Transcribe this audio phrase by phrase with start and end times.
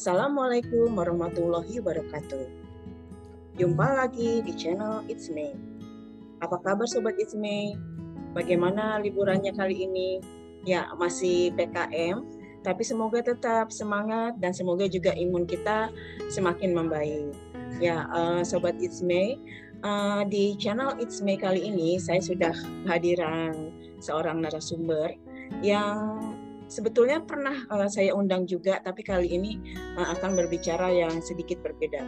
[0.00, 2.48] Assalamualaikum warahmatullahi wabarakatuh.
[3.60, 5.52] Jumpa lagi di channel It's Me.
[6.40, 7.76] Apa kabar Sobat It's Me?
[8.32, 10.24] Bagaimana liburannya kali ini?
[10.64, 12.24] Ya, masih PKM,
[12.64, 15.92] tapi semoga tetap semangat dan semoga juga imun kita
[16.32, 17.36] semakin membaik.
[17.76, 19.36] Ya, uh, Sobat It's Me,
[19.84, 22.56] uh, di channel It's Me kali ini saya sudah
[22.88, 23.52] kehadiran
[24.00, 25.12] seorang narasumber
[25.60, 26.29] yang
[26.70, 29.58] sebetulnya pernah uh, saya undang juga, tapi kali ini
[29.98, 32.00] uh, akan berbicara yang sedikit berbeda.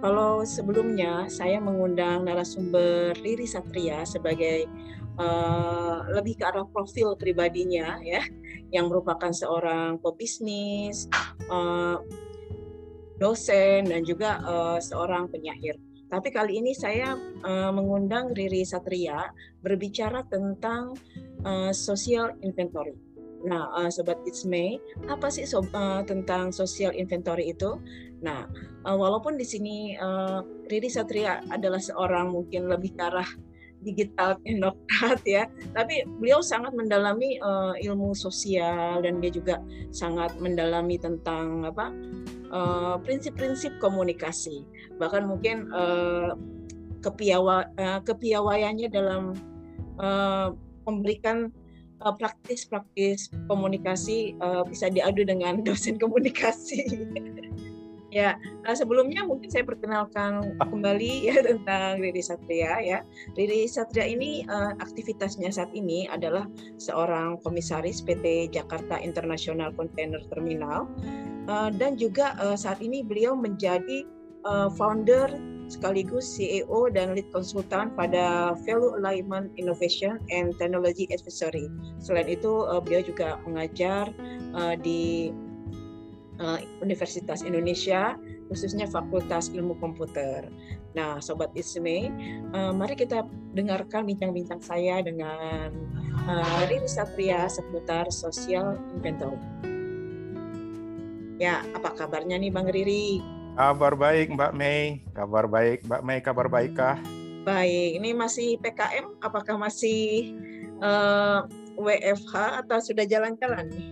[0.00, 4.64] Kalau sebelumnya saya mengundang narasumber Riri Satria sebagai
[5.20, 8.24] uh, lebih ke arah profil pribadinya ya,
[8.72, 11.06] yang merupakan seorang pebisnis,
[11.52, 12.00] uh,
[13.20, 15.76] dosen dan juga uh, seorang penyair.
[16.06, 19.28] Tapi kali ini saya uh, mengundang Riri Satria
[19.60, 20.94] berbicara tentang
[21.42, 23.05] uh, social inventory
[23.46, 27.78] Nah, uh, sobat It's May, apa sih sob, uh, tentang social inventory itu?
[28.18, 28.50] Nah,
[28.82, 33.30] uh, walaupun di sini uh, Riri Satria adalah seorang mungkin lebih ke arah
[33.86, 39.62] digital teknokrat ya, tapi beliau sangat mendalami uh, ilmu sosial dan dia juga
[39.94, 41.94] sangat mendalami tentang apa
[43.06, 44.66] prinsip-prinsip uh, komunikasi.
[44.98, 46.34] Bahkan mungkin uh,
[46.98, 49.38] kepiawa uh, kepiawaiannya dalam
[50.02, 50.50] uh,
[50.82, 51.54] memberikan
[52.00, 56.84] praktis-praktis komunikasi uh, bisa diadu dengan dosen komunikasi.
[58.12, 62.98] ya, uh, sebelumnya mungkin saya perkenalkan kembali ya tentang Riri Satria ya.
[63.34, 70.88] Riri Satria ini uh, aktivitasnya saat ini adalah seorang komisaris PT Jakarta International Container Terminal
[71.48, 74.04] uh, dan juga uh, saat ini beliau menjadi
[74.46, 81.66] uh, founder sekaligus CEO dan lead konsultan pada Value Alignment Innovation and Technology Advisory.
[81.98, 84.10] Selain itu, uh, beliau juga mengajar
[84.54, 85.34] uh, di
[86.38, 88.14] uh, Universitas Indonesia,
[88.46, 90.46] khususnya Fakultas Ilmu Komputer.
[90.94, 92.08] Nah, Sobat Isme,
[92.56, 95.74] uh, mari kita dengarkan bincang-bincang saya dengan
[96.24, 99.40] uh, Riri Satria seputar Social Inventory.
[101.36, 103.35] Ya, apa kabarnya nih Bang Riri?
[103.56, 107.00] Kabar baik Mbak Mei, kabar baik Mbak Mei, kabar baik kah?
[107.48, 110.36] Baik, ini masih PKM, apakah masih
[110.84, 111.48] uh,
[111.80, 113.88] eh, WFH atau sudah jalan-jalan nih?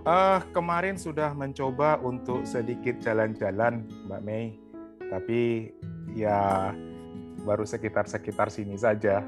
[0.00, 4.56] Uh, kemarin sudah mencoba untuk sedikit jalan-jalan Mbak Mei,
[5.12, 5.76] tapi
[6.16, 6.72] ya
[7.44, 9.20] baru sekitar-sekitar sini saja.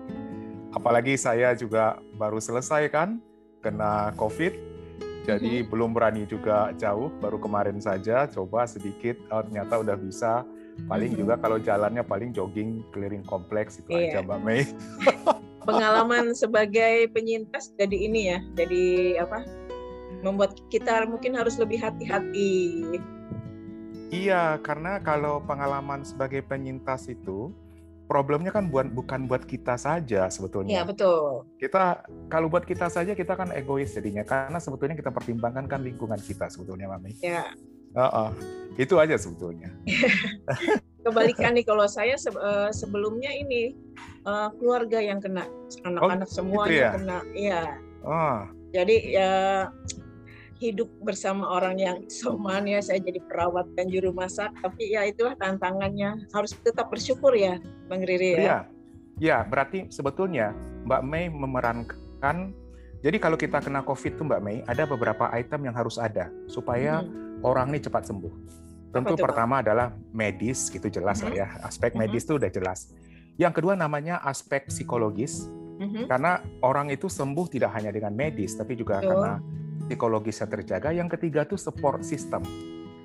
[0.72, 3.20] Apalagi saya juga baru selesai kan
[3.60, 4.72] kena COVID,
[5.22, 5.69] jadi hmm.
[5.71, 10.43] belum berani juga jauh, baru kemarin saja coba sedikit, oh, ternyata udah bisa.
[10.91, 11.21] Paling hmm.
[11.22, 14.19] juga kalau jalannya paling jogging keliling kompleks itu iya.
[14.19, 14.66] aja Mbak Mei.
[15.69, 18.84] Pengalaman sebagai penyintas jadi ini ya, jadi
[19.22, 19.47] apa?
[20.27, 22.83] Membuat kita mungkin harus lebih hati-hati.
[24.10, 27.54] Iya, karena kalau pengalaman sebagai penyintas itu
[28.12, 30.76] problemnya kan buat bukan buat kita saja sebetulnya.
[30.76, 31.48] Iya betul.
[31.56, 36.20] Kita kalau buat kita saja kita kan egois jadinya karena sebetulnya kita pertimbangkan kan lingkungan
[36.20, 37.16] kita sebetulnya mami.
[37.24, 37.56] Iya.
[37.96, 38.28] Uh -uh.
[38.76, 39.72] Itu aja sebetulnya.
[41.08, 43.72] Kebalikan nih kalau saya eh, sebelumnya ini
[44.28, 45.48] uh, keluarga yang kena
[45.82, 46.90] anak-anak oh, semuanya gitu ya?
[46.92, 47.18] kena.
[47.32, 47.62] Iya.
[48.04, 48.38] Oh.
[48.76, 49.32] Jadi ya
[50.62, 55.34] hidup bersama orang yang soman ya saya jadi perawat dan juru masak tapi ya itulah
[55.34, 57.58] tantangannya harus tetap bersyukur ya
[57.90, 58.38] Bang Riri ya.
[58.38, 58.58] Iya.
[59.20, 60.56] Ya, berarti sebetulnya
[60.88, 62.56] Mbak Mei memerankan
[63.02, 67.02] jadi kalau kita kena COVID tuh Mbak Mei ada beberapa item yang harus ada supaya
[67.02, 67.42] hmm.
[67.42, 68.30] orang ini cepat sembuh.
[68.94, 71.26] Tentu pertama adalah medis gitu jelas hmm.
[71.26, 71.46] lah ya.
[71.66, 71.98] Aspek hmm.
[71.98, 72.94] medis itu udah jelas.
[73.34, 75.50] Yang kedua namanya aspek psikologis.
[75.82, 76.06] Hmm.
[76.06, 79.18] Karena orang itu sembuh tidak hanya dengan medis tapi juga Betul.
[79.18, 79.32] karena
[79.87, 80.94] psikologisnya terjaga.
[80.94, 82.43] Yang ketiga tuh support system.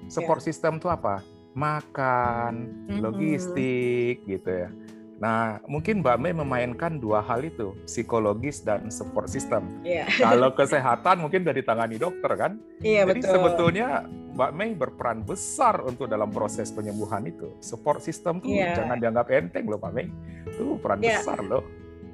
[0.08, 0.48] Support yeah.
[0.52, 1.24] system tuh apa?
[1.58, 2.54] Makan,
[2.88, 3.00] mm-hmm.
[3.02, 4.70] logistik gitu ya.
[5.18, 9.82] Nah, mungkin Mbak Mei memainkan dua hal itu, psikologis dan support system.
[9.82, 10.06] Yeah.
[10.22, 12.62] Kalau kesehatan mungkin dari tangani dokter kan?
[12.86, 13.34] Iya, yeah, Jadi betul.
[13.34, 13.88] sebetulnya
[14.38, 17.50] Mbak Mei berperan besar untuk dalam proses penyembuhan itu.
[17.66, 18.78] Support system tuh yeah.
[18.78, 20.07] jangan dianggap enteng loh Mbak Mei.
[20.46, 21.18] Itu peran yeah.
[21.25, 21.66] besar loh.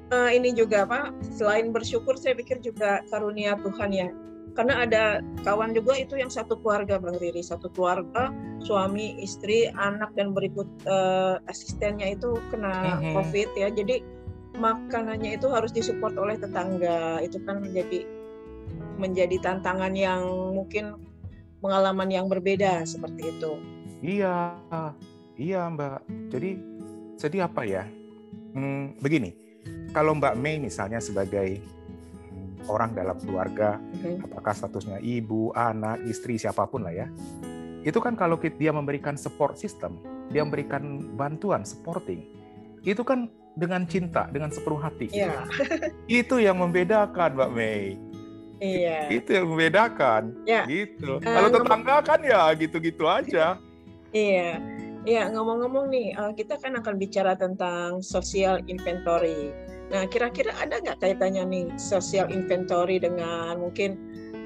[0.08, 4.08] Uh, ini juga Pak, selain bersyukur saya pikir juga karunia Tuhan ya
[4.54, 5.04] karena ada
[5.42, 7.42] kawan juga itu yang satu keluarga Bang Riri.
[7.42, 8.30] Satu keluarga
[8.62, 13.12] suami istri anak dan berikut uh, asistennya itu kena mm-hmm.
[13.18, 13.68] COVID ya.
[13.74, 13.96] Jadi
[14.54, 17.18] makanannya itu harus disupport oleh tetangga.
[17.20, 18.06] Itu kan menjadi
[18.94, 20.22] menjadi tantangan yang
[20.54, 21.02] mungkin
[21.58, 23.58] pengalaman yang berbeda seperti itu.
[24.00, 24.54] Iya.
[25.34, 26.30] Iya Mbak.
[26.30, 26.50] Jadi
[27.18, 27.82] jadi apa ya?
[28.54, 29.34] Hmm, begini.
[29.90, 31.58] Kalau Mbak Mei misalnya sebagai
[32.68, 34.24] orang dalam keluarga, mm-hmm.
[34.24, 37.08] apakah statusnya ibu, anak, istri, siapa pun lah ya.
[37.84, 40.00] itu kan kalau dia memberikan support system,
[40.32, 42.24] dia memberikan bantuan, supporting,
[42.80, 45.08] itu kan dengan cinta, dengan sepenuh hati.
[45.12, 45.44] Iya.
[46.24, 47.96] itu yang membedakan, Mbak Mei.
[48.58, 49.10] Iya.
[49.10, 50.22] Itu yang membedakan.
[50.44, 50.66] Ya.
[50.66, 51.22] Gitu.
[51.22, 53.58] Uh, Kalau tetangga kan ya gitu-gitu aja.
[54.14, 54.58] iya.
[55.04, 59.52] Iya, ngomong-ngomong nih, uh, kita kan akan bicara tentang social inventory.
[59.92, 64.00] Nah, kira-kira ada nggak kaitannya nih social inventory dengan mungkin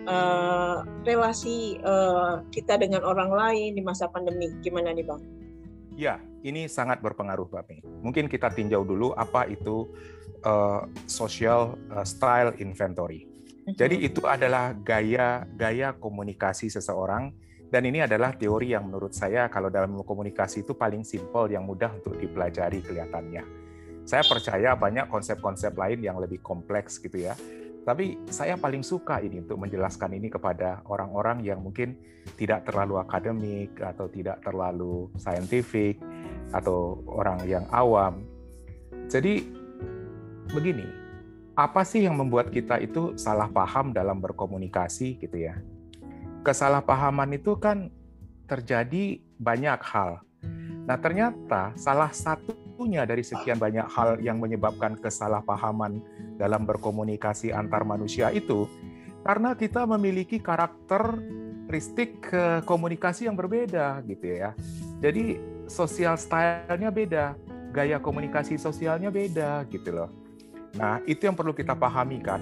[0.09, 4.51] uh, relasi uh, kita dengan orang lain di masa pandemi?
[4.65, 5.23] Gimana nih, Bang?
[5.99, 7.83] Ya, ini sangat berpengaruh, Mei.
[8.03, 9.91] Mungkin kita tinjau dulu apa itu
[10.47, 13.27] uh, social uh, style inventory.
[13.69, 17.37] Jadi itu adalah gaya gaya komunikasi seseorang
[17.69, 21.93] dan ini adalah teori yang menurut saya kalau dalam komunikasi itu paling simpel yang mudah
[21.93, 23.68] untuk dipelajari kelihatannya.
[24.09, 27.37] Saya percaya banyak konsep-konsep lain yang lebih kompleks gitu ya.
[27.85, 31.93] Tapi saya paling suka ini untuk menjelaskan ini kepada orang-orang yang mungkin
[32.41, 36.01] tidak terlalu akademik atau tidak terlalu saintifik
[36.57, 38.25] atau orang yang awam.
[39.13, 39.45] Jadi
[40.57, 40.89] begini,
[41.53, 45.61] apa sih yang membuat kita itu salah paham dalam berkomunikasi gitu ya?
[46.49, 47.93] Kesalahpahaman itu kan
[48.49, 50.25] terjadi banyak hal.
[50.89, 52.09] Nah, ternyata salah
[52.79, 55.99] satunya dari sekian banyak hal yang menyebabkan kesalahpahaman
[56.39, 58.71] dalam berkomunikasi antar manusia itu
[59.27, 62.23] karena kita memiliki karakteristik
[62.63, 64.55] komunikasi yang berbeda gitu ya.
[65.03, 67.35] Jadi sosial style-nya beda,
[67.75, 70.15] gaya komunikasi sosialnya beda gitu loh.
[70.79, 72.39] Nah, itu yang perlu kita pahami kan.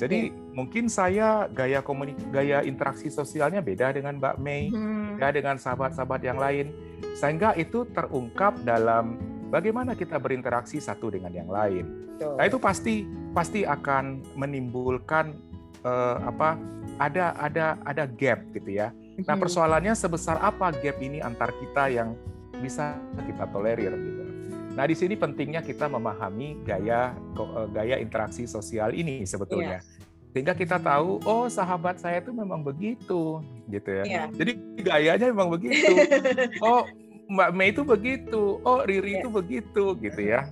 [0.00, 0.34] Jadi ya.
[0.56, 5.20] mungkin saya gaya komunik gaya interaksi sosialnya beda dengan Mbak Mei, hmm.
[5.20, 6.72] ya dengan sahabat-sahabat yang lain,
[7.20, 11.86] sehingga itu terungkap dalam bagaimana kita berinteraksi satu dengan yang lain.
[12.18, 12.34] Betul.
[12.34, 15.38] Nah itu pasti pasti akan menimbulkan
[15.86, 16.58] uh, apa?
[16.98, 18.90] Ada ada ada gap gitu ya.
[19.22, 19.42] Nah hmm.
[19.46, 22.18] persoalannya sebesar apa gap ini antar kita yang
[22.58, 24.24] bisa kita tolerir gitu.
[24.74, 29.78] Nah, di sini pentingnya kita memahami gaya eh, gaya interaksi sosial ini sebetulnya.
[29.78, 30.02] Yeah.
[30.34, 33.38] Sehingga kita tahu, oh sahabat saya itu memang begitu,
[33.70, 34.02] gitu ya.
[34.02, 34.26] Yeah.
[34.34, 34.52] Jadi
[34.82, 35.94] gayanya memang begitu.
[36.66, 36.90] oh
[37.30, 39.20] Mbak Mei itu begitu, oh Riri yeah.
[39.24, 40.44] itu begitu, gitu ya.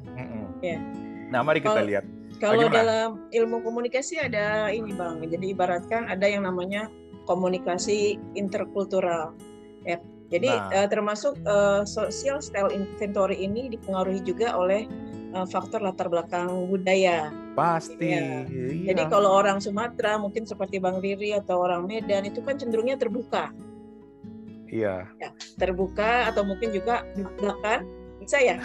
[0.64, 0.80] Yeah.
[1.28, 2.04] Nah, mari kita lihat.
[2.40, 6.90] Kalau dalam ilmu komunikasi ada ini bang, jadi ibaratkan ada yang namanya
[7.28, 9.36] komunikasi interkultural.
[9.86, 10.02] Ya,
[10.32, 10.82] jadi nah.
[10.82, 14.88] uh, termasuk uh, social style inventory ini dipengaruhi juga oleh
[15.36, 17.28] uh, faktor latar belakang budaya.
[17.52, 18.16] Pasti.
[18.16, 18.48] Ya.
[18.48, 18.96] Iya.
[18.96, 23.52] Jadi kalau orang Sumatera mungkin seperti Bang Riri atau orang Medan itu kan cenderungnya terbuka.
[24.72, 25.04] Iya.
[25.20, 25.28] Ya,
[25.60, 27.04] terbuka atau mungkin juga
[27.36, 27.84] belakang
[28.24, 28.56] bisa ya.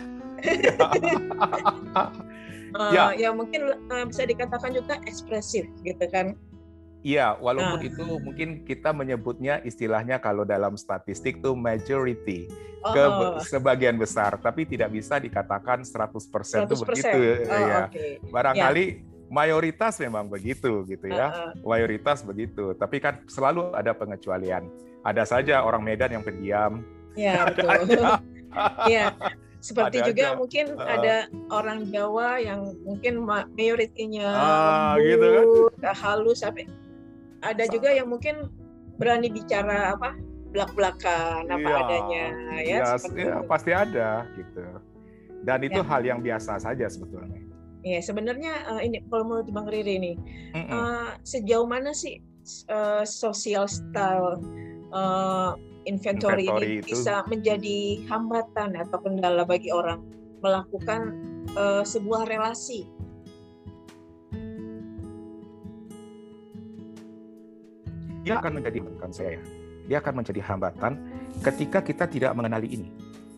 [2.72, 3.12] uh, ya.
[3.12, 6.40] ya mungkin uh, bisa dikatakan juga ekspresif gitu kan
[7.08, 7.88] Iya, walaupun nah.
[7.88, 12.52] itu mungkin kita menyebutnya istilahnya kalau dalam statistik tuh majority
[12.84, 12.92] oh.
[12.92, 13.04] ke
[13.48, 16.68] sebagian besar, tapi tidak bisa dikatakan 100%, 100%.
[16.68, 17.88] itu begitu oh, ya.
[17.88, 18.20] Okay.
[18.28, 19.07] Barangkali ya.
[19.28, 21.52] Mayoritas memang begitu gitu ya.
[21.62, 24.68] Mayoritas begitu, tapi kan selalu ada pengecualian.
[25.04, 26.84] Ada saja orang Medan yang pendiam.
[27.16, 28.04] Iya, betul.
[28.88, 29.16] Iya.
[29.58, 30.38] Seperti ada juga aja.
[30.38, 31.16] mungkin uh, ada
[31.50, 33.26] orang Jawa yang mungkin
[33.58, 35.28] mayoritinya ah, gitu
[35.82, 35.96] kan?
[35.98, 36.70] halus sampai
[37.42, 38.54] ada juga yang mungkin
[39.02, 40.14] berani bicara apa
[40.54, 42.26] belak-belakan apa iya, adanya
[42.64, 42.82] ya, ya,
[43.18, 44.62] ya pasti ada gitu
[45.44, 45.86] dan itu ya.
[45.86, 47.47] hal yang biasa saja sebetulnya
[47.88, 50.14] Iya sebenarnya uh, ini kalau menurut Bang Riri ini
[50.52, 50.68] mm -mm.
[50.68, 52.20] Uh, sejauh mana sih
[52.68, 54.44] uh, social style
[54.92, 55.56] uh,
[55.88, 56.92] inventory, inventory ini itu.
[56.92, 60.04] bisa menjadi hambatan atau kendala bagi orang
[60.44, 61.16] melakukan
[61.56, 62.84] uh, sebuah relasi
[68.28, 69.44] dia akan menjadi bukan saya ya.
[69.88, 71.00] Dia akan menjadi hambatan
[71.48, 72.92] ketika kita tidak mengenali ini.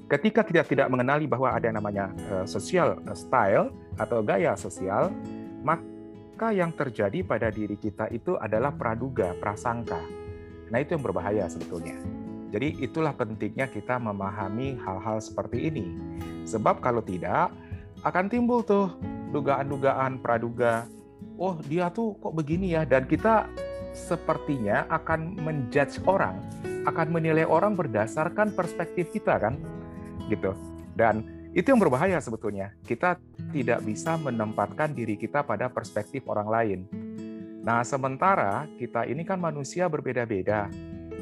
[0.09, 5.11] Ketika kita tidak mengenali bahwa ada yang namanya uh, social style atau gaya sosial,
[5.61, 9.99] maka yang terjadi pada diri kita itu adalah praduga, prasangka.
[10.71, 11.99] Nah, itu yang berbahaya sebetulnya.
[12.49, 15.85] Jadi itulah pentingnya kita memahami hal-hal seperti ini.
[16.49, 17.53] Sebab kalau tidak
[18.01, 18.89] akan timbul tuh
[19.29, 20.89] dugaan-dugaan praduga.
[21.37, 23.45] Oh, dia tuh kok begini ya dan kita
[23.93, 26.39] sepertinya akan menjudge orang,
[26.87, 29.59] akan menilai orang berdasarkan perspektif kita kan,
[30.27, 30.55] gitu.
[30.95, 32.73] Dan itu yang berbahaya sebetulnya.
[32.85, 33.17] Kita
[33.49, 36.79] tidak bisa menempatkan diri kita pada perspektif orang lain.
[37.65, 40.69] Nah, sementara kita ini kan manusia berbeda-beda.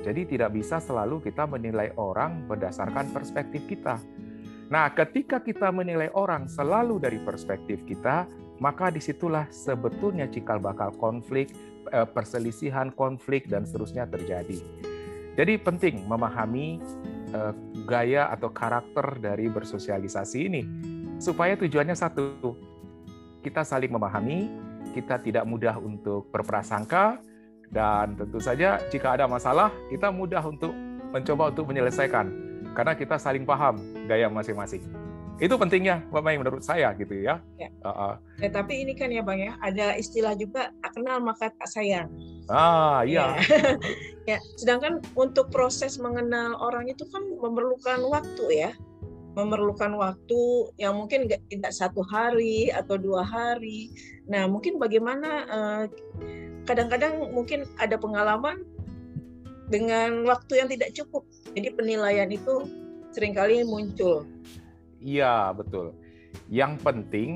[0.05, 3.97] Jadi tidak bisa selalu kita menilai orang berdasarkan perspektif kita.
[4.67, 8.27] Nah, ketika kita menilai orang selalu dari perspektif kita,
[8.59, 11.49] maka di situlah sebetulnya cikal bakal konflik,
[11.87, 14.59] Eh, perselisihan, konflik dan seterusnya terjadi.
[15.39, 16.83] Jadi penting memahami
[17.37, 17.53] uh,
[17.85, 20.61] gaya atau karakter dari bersosialisasi ini
[21.21, 22.57] supaya tujuannya satu,
[23.41, 24.49] kita saling memahami,
[24.93, 27.21] kita tidak mudah untuk berprasangka,
[27.69, 30.73] dan tentu saja jika ada masalah, kita mudah untuk
[31.13, 32.25] mencoba untuk menyelesaikan,
[32.73, 35.06] karena kita saling paham gaya masing-masing.
[35.37, 37.37] Itu pentingnya, Mbak Mai, menurut saya gitu ya.
[37.61, 37.69] Ya.
[37.85, 38.13] Uh, uh.
[38.41, 38.49] ya.
[38.49, 42.09] Tapi ini kan ya Bang ya, ada istilah juga tak kenal maka tak sayang.
[42.49, 43.37] Ah iya.
[43.37, 43.77] Ya.
[44.33, 44.37] ya.
[44.57, 48.71] Sedangkan untuk proses mengenal orang itu kan memerlukan waktu ya
[49.37, 53.93] memerlukan waktu yang mungkin tidak satu hari atau dua hari.
[54.25, 55.83] Nah, mungkin bagaimana eh,
[56.65, 58.65] kadang-kadang mungkin ada pengalaman
[59.69, 61.21] dengan waktu yang tidak cukup.
[61.53, 62.65] Jadi penilaian itu
[63.13, 64.25] sering kali muncul.
[65.01, 65.93] Iya, betul.
[66.49, 67.29] Yang penting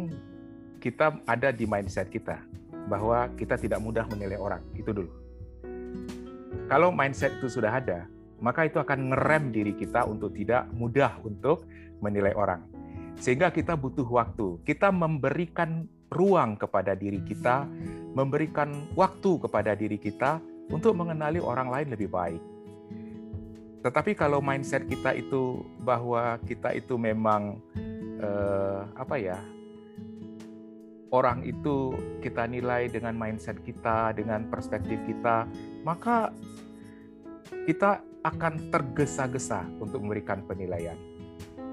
[0.82, 2.42] kita ada di mindset kita
[2.90, 4.62] bahwa kita tidak mudah menilai orang.
[4.74, 5.12] Itu dulu.
[6.66, 8.08] Kalau mindset itu sudah ada,
[8.42, 11.68] maka itu akan ngerem diri kita untuk tidak mudah untuk
[12.02, 12.66] menilai orang.
[13.22, 14.58] Sehingga kita butuh waktu.
[14.66, 17.70] Kita memberikan ruang kepada diri kita,
[18.18, 20.42] memberikan waktu kepada diri kita
[20.74, 22.42] untuk mengenali orang lain lebih baik.
[23.82, 27.58] Tetapi kalau mindset kita itu bahwa kita itu memang
[28.22, 29.38] eh, apa ya?
[31.12, 31.92] Orang itu
[32.24, 35.44] kita nilai dengan mindset kita, dengan perspektif kita,
[35.84, 36.32] maka
[37.68, 40.96] kita akan tergesa-gesa untuk memberikan penilaian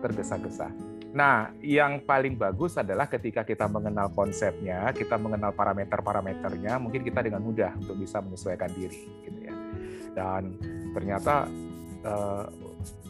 [0.02, 0.72] tergesa-gesa.
[1.08, 7.40] Nah, yang paling bagus adalah ketika kita mengenal konsepnya, kita mengenal parameter-parameternya, mungkin kita dengan
[7.40, 9.54] mudah untuk bisa menyesuaikan diri, gitu ya.
[10.12, 10.60] Dan
[10.92, 11.48] ternyata
[12.08, 12.44] eh,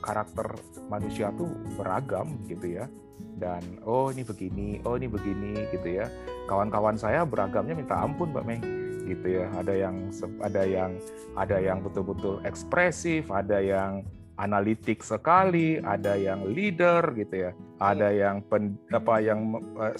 [0.02, 0.58] karakter
[0.90, 1.46] manusia tuh
[1.78, 2.90] beragam, gitu ya.
[3.38, 6.10] Dan oh ini begini, oh ini begini, gitu ya.
[6.50, 8.58] Kawan-kawan saya beragamnya minta ampun, Mbak Mei,
[9.06, 9.46] gitu ya.
[9.54, 9.96] Ada yang
[10.42, 10.90] ada yang
[11.38, 14.02] ada yang betul-betul ekspresif, ada yang
[14.38, 17.52] analitik sekali, ada yang leader gitu ya,
[17.82, 18.30] ada iya.
[18.30, 19.94] yang pen, apa yang uh,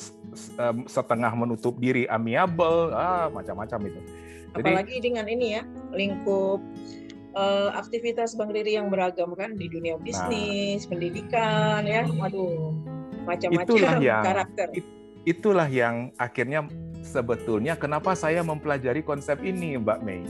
[0.87, 4.01] setengah menutup diri amiable, ah macam-macam itu.
[4.55, 6.63] Jadi, Apalagi dengan ini ya lingkup
[7.35, 10.03] uh, aktivitas Bang Riri yang beragam kan di dunia nah.
[10.05, 12.73] bisnis, nah, pendidikan ya, waduh
[13.25, 13.77] macam-macam
[14.29, 14.67] karakter.
[14.73, 14.87] It,
[15.29, 16.65] itulah yang akhirnya
[17.05, 20.25] sebetulnya kenapa saya mempelajari konsep ini Mbak Mei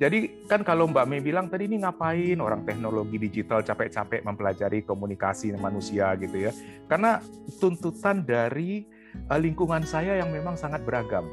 [0.00, 5.52] jadi kan kalau Mbak Mei bilang tadi ini ngapain orang teknologi digital capek-capek mempelajari komunikasi
[5.60, 6.56] manusia gitu ya.
[6.88, 7.20] Karena
[7.60, 11.28] tuntutan dari eh, lingkungan saya yang memang sangat beragam.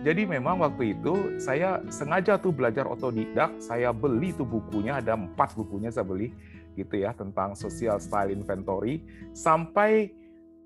[0.00, 5.52] Jadi memang waktu itu saya sengaja tuh belajar otodidak, saya beli tuh bukunya, ada empat
[5.52, 6.32] bukunya saya beli
[6.72, 9.04] gitu ya tentang social style inventory
[9.36, 10.14] sampai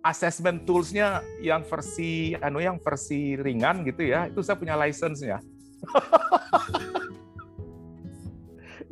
[0.05, 5.41] assessment toolsnya yang versi anu yang versi ringan gitu ya itu saya punya license-nya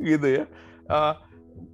[0.03, 0.45] gitu ya.
[0.89, 1.15] Uh,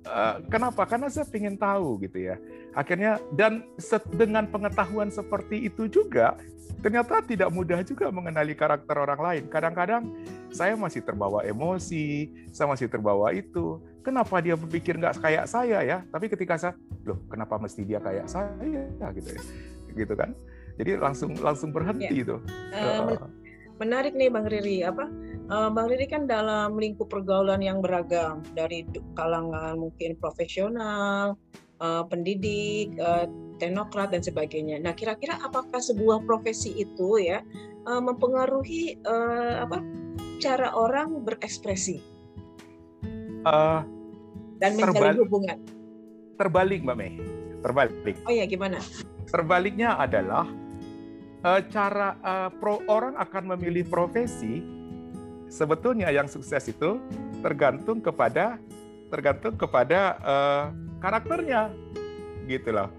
[0.05, 0.85] uh, kenapa?
[0.85, 2.37] Karena saya ingin tahu gitu ya.
[2.77, 3.65] Akhirnya dan
[4.13, 6.37] dengan pengetahuan seperti itu juga
[6.79, 9.43] ternyata tidak mudah juga mengenali karakter orang lain.
[9.51, 10.07] Kadang-kadang
[10.49, 13.83] saya masih terbawa emosi, saya masih terbawa itu.
[13.99, 15.97] Kenapa dia berpikir nggak kayak saya ya?
[16.07, 16.73] Tapi ketika saya,
[17.03, 18.55] loh kenapa mesti dia kayak saya
[19.11, 19.41] gitu ya,
[19.91, 20.31] gitu kan?
[20.79, 22.23] Jadi langsung langsung berhenti ya.
[22.23, 22.35] itu.
[22.71, 23.19] Uh,
[23.79, 25.07] menarik nih Bang Riri apa
[25.51, 28.83] uh, Bang Riri kan dalam lingkup pergaulan yang beragam dari
[29.15, 31.39] kalangan mungkin profesional
[31.79, 33.25] uh, pendidik uh,
[33.59, 34.79] teknokrat dan sebagainya.
[34.79, 37.43] Nah kira-kira apakah sebuah profesi itu ya
[37.87, 39.83] uh, mempengaruhi uh, apa
[40.39, 41.99] cara orang berekspresi?
[43.43, 43.83] Uh,
[44.59, 45.57] dan menjalin hubungan.
[46.39, 47.13] terbalik Mbak Mei.
[47.59, 48.15] Terbalik.
[48.23, 48.79] Oh ya gimana?
[49.27, 50.47] Terbaliknya adalah
[51.43, 54.63] uh, cara uh, pro orang akan memilih profesi
[55.51, 56.99] sebetulnya yang sukses itu
[57.43, 58.59] tergantung kepada
[59.09, 60.63] tergantung kepada uh,
[61.01, 61.73] karakternya
[62.45, 62.89] gitu loh.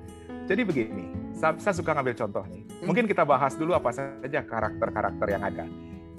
[0.51, 2.63] Jadi begini, saya, saya suka ngambil contoh nih.
[2.67, 2.87] Hmm.
[2.91, 5.65] Mungkin kita bahas dulu apa saja karakter-karakter yang ada.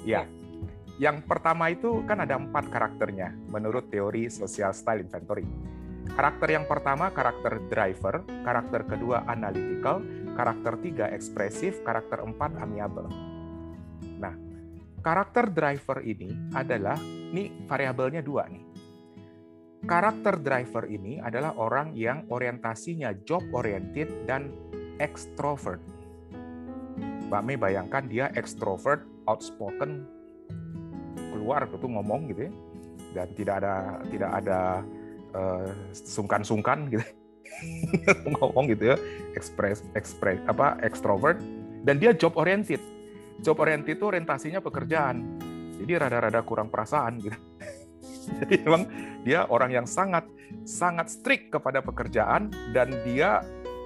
[0.08, 0.24] Ya,
[0.98, 5.46] yang pertama itu kan ada empat karakternya menurut teori social style inventory.
[6.12, 10.02] Karakter yang pertama karakter driver, karakter kedua analytical,
[10.34, 13.08] karakter tiga ekspresif, karakter empat amiable.
[14.20, 14.34] Nah,
[15.06, 16.98] karakter driver ini adalah,
[17.32, 18.71] ini variabelnya dua nih.
[19.82, 24.54] Karakter driver ini adalah orang yang orientasinya job oriented dan
[25.02, 25.82] extrovert.
[27.26, 30.06] Mbak Mei bayangkan dia extrovert, outspoken,
[31.34, 32.52] keluar itu ngomong gitu ya,
[33.18, 33.76] dan tidak ada
[34.14, 34.60] tidak ada
[35.34, 37.06] uh, sungkan-sungkan gitu.
[38.38, 38.98] Ngomong gitu ya
[39.34, 41.42] ekspres ekspres apa ekstrovert
[41.84, 42.80] dan dia job oriented
[43.42, 45.42] job oriented itu orientasinya pekerjaan.
[45.82, 47.34] Jadi rada-rada kurang perasaan gitu
[48.42, 48.84] Jadi memang
[49.22, 50.26] dia orang yang sangat
[50.68, 53.42] sangat strict kepada pekerjaan dan dia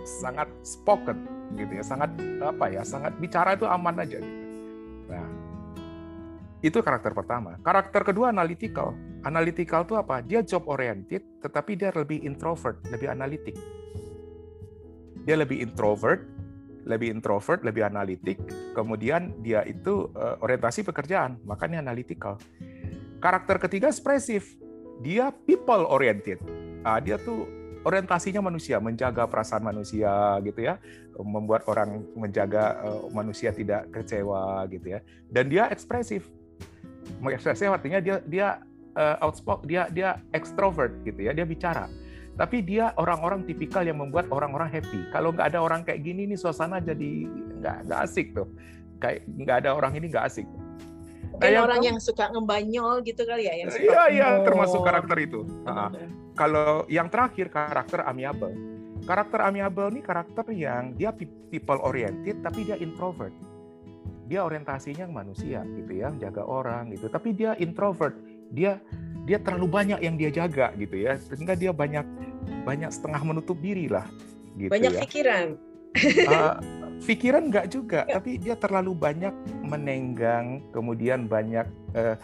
[0.05, 1.25] sangat spoken
[1.57, 4.43] gitu ya, sangat apa ya, sangat bicara itu aman aja gitu.
[5.05, 5.27] Nah,
[6.65, 7.61] itu karakter pertama.
[7.61, 8.97] Karakter kedua analytical.
[9.25, 10.21] Analytical itu apa?
[10.25, 13.53] Dia job oriented, tetapi dia lebih introvert, lebih analitik.
[15.25, 16.25] Dia lebih introvert,
[16.85, 18.37] lebih introvert, lebih analitik.
[18.77, 22.37] Kemudian dia itu uh, orientasi pekerjaan, makanya analytical.
[23.25, 24.53] Karakter ketiga ekspresif.
[25.01, 26.37] Dia people oriented.
[26.85, 27.49] Nah, dia tuh
[27.81, 30.77] orientasinya manusia, menjaga perasaan manusia gitu ya,
[31.17, 35.01] membuat orang menjaga uh, manusia tidak kecewa gitu ya.
[35.25, 36.29] Dan dia ekspresif.
[37.25, 38.61] Ekspresif artinya dia dia
[38.93, 41.89] uh, outspoken, dia dia extrovert gitu ya, dia bicara
[42.35, 45.07] tapi dia orang-orang tipikal yang membuat orang-orang happy.
[45.07, 47.31] Kalau nggak ada orang kayak gini nih suasana jadi
[47.63, 48.51] nggak asik tuh.
[48.99, 50.47] Kayak nggak ada orang ini nggak asik.
[51.35, 55.43] Kayak orang yang suka ngebanyol gitu kali ya, yang suka Iya iya termasuk karakter itu.
[55.67, 55.91] Nah,
[56.37, 58.53] kalau yang terakhir karakter amiable.
[59.05, 61.13] Karakter amiable ini karakter yang dia
[61.51, 63.35] people oriented tapi dia introvert.
[64.25, 67.11] Dia orientasinya manusia gitu ya, jaga orang gitu.
[67.11, 68.17] Tapi dia introvert.
[68.49, 68.81] Dia
[69.25, 72.05] dia terlalu banyak yang dia jaga gitu ya sehingga dia banyak
[72.61, 74.05] banyak setengah menutup diri lah
[74.55, 75.01] gitu banyak ya.
[75.01, 75.45] pikiran
[76.29, 76.55] uh,
[77.03, 78.19] pikiran enggak juga ya.
[78.19, 79.33] tapi dia terlalu banyak
[79.65, 82.15] menenggang kemudian banyak uh,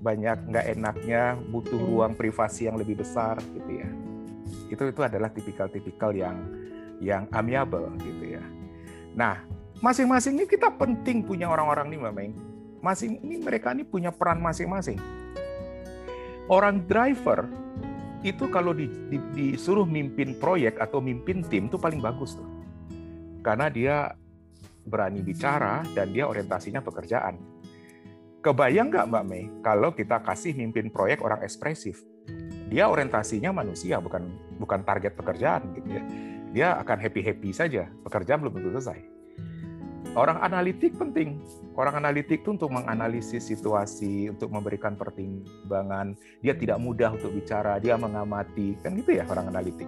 [0.00, 1.88] banyak nggak enaknya butuh hmm.
[1.90, 3.88] ruang privasi yang lebih besar gitu ya
[4.70, 6.36] itu itu adalah tipikal-tipikal yang
[7.02, 8.44] yang amiable gitu ya
[9.12, 9.42] nah
[9.82, 12.32] masing-masing ini kita penting punya orang-orang ini Mbak Meng
[12.80, 14.96] masing ini mereka ini punya peran masing-masing
[16.48, 17.44] orang driver
[18.20, 22.48] itu kalau di, di, disuruh mimpin proyek atau mimpin tim itu paling bagus tuh.
[23.40, 24.12] Karena dia
[24.86, 27.36] berani bicara dan dia orientasinya pekerjaan.
[28.40, 32.00] Kebayang nggak Mbak Mei kalau kita kasih mimpin proyek orang ekspresif?
[32.72, 36.02] Dia orientasinya manusia bukan bukan target pekerjaan gitu ya.
[36.50, 37.86] Dia akan happy-happy saja.
[38.06, 38.98] Pekerjaan belum tentu selesai.
[40.18, 41.38] Orang analitik penting.
[41.78, 46.18] Orang analitik itu untuk menganalisis situasi, untuk memberikan pertimbangan.
[46.42, 48.74] Dia tidak mudah untuk bicara, dia mengamati.
[48.82, 49.86] Kan gitu ya orang analitik.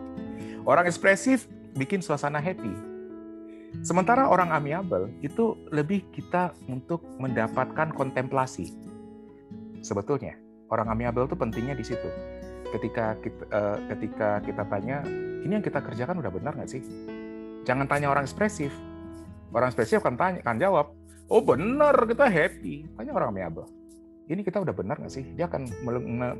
[0.62, 2.91] Orang ekspresif bikin suasana happy.
[3.80, 8.76] Sementara orang amiable itu lebih kita untuk mendapatkan kontemplasi.
[9.80, 10.36] Sebetulnya
[10.68, 12.08] orang amiable itu pentingnya di situ.
[12.68, 15.00] Ketika kita, uh, ketika kita tanya,
[15.44, 16.84] ini yang kita kerjakan udah benar nggak sih?
[17.64, 18.72] Jangan tanya orang ekspresif,
[19.52, 20.86] Orang spesial akan tanya, akan jawab,
[21.28, 22.88] oh benar kita happy.
[22.96, 23.68] Tanya orang amiable.
[24.32, 25.24] Ini kita udah benar nggak sih?
[25.36, 25.68] Dia akan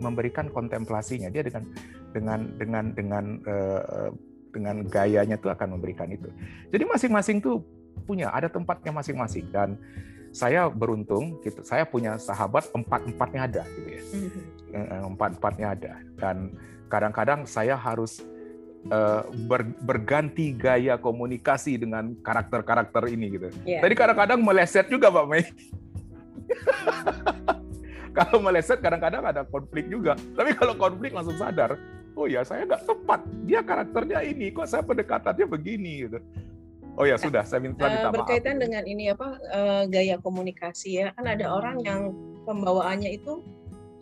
[0.00, 1.28] memberikan kontemplasinya.
[1.28, 1.68] Dia dengan
[2.16, 4.08] dengan dengan dengan uh,
[4.52, 6.28] dengan gayanya tuh akan memberikan itu.
[6.68, 7.64] Jadi masing-masing tuh
[8.04, 9.80] punya ada tempatnya masing-masing dan
[10.32, 15.12] saya beruntung gitu saya punya sahabat empat empatnya ada gitu ya mm-hmm.
[15.12, 16.56] empat empatnya ada dan
[16.88, 18.24] kadang-kadang saya harus
[18.88, 23.48] uh, ber, berganti gaya komunikasi dengan karakter-karakter ini gitu.
[23.64, 23.80] Yeah.
[23.80, 25.40] Tadi kadang-kadang meleset juga Pak Mei.
[28.16, 30.18] kalau meleset kadang-kadang ada konflik juga.
[30.36, 31.80] Tapi kalau konflik langsung sadar,
[32.16, 33.20] oh ya saya nggak tepat.
[33.48, 36.18] Dia karakternya ini, kok saya pendekatannya begini gitu.
[37.00, 38.62] Oh ya sudah, saya minta, minta uh, berkaitan maaf.
[38.68, 42.12] dengan ini apa uh, gaya komunikasi ya, kan ada orang yang
[42.44, 43.40] pembawaannya itu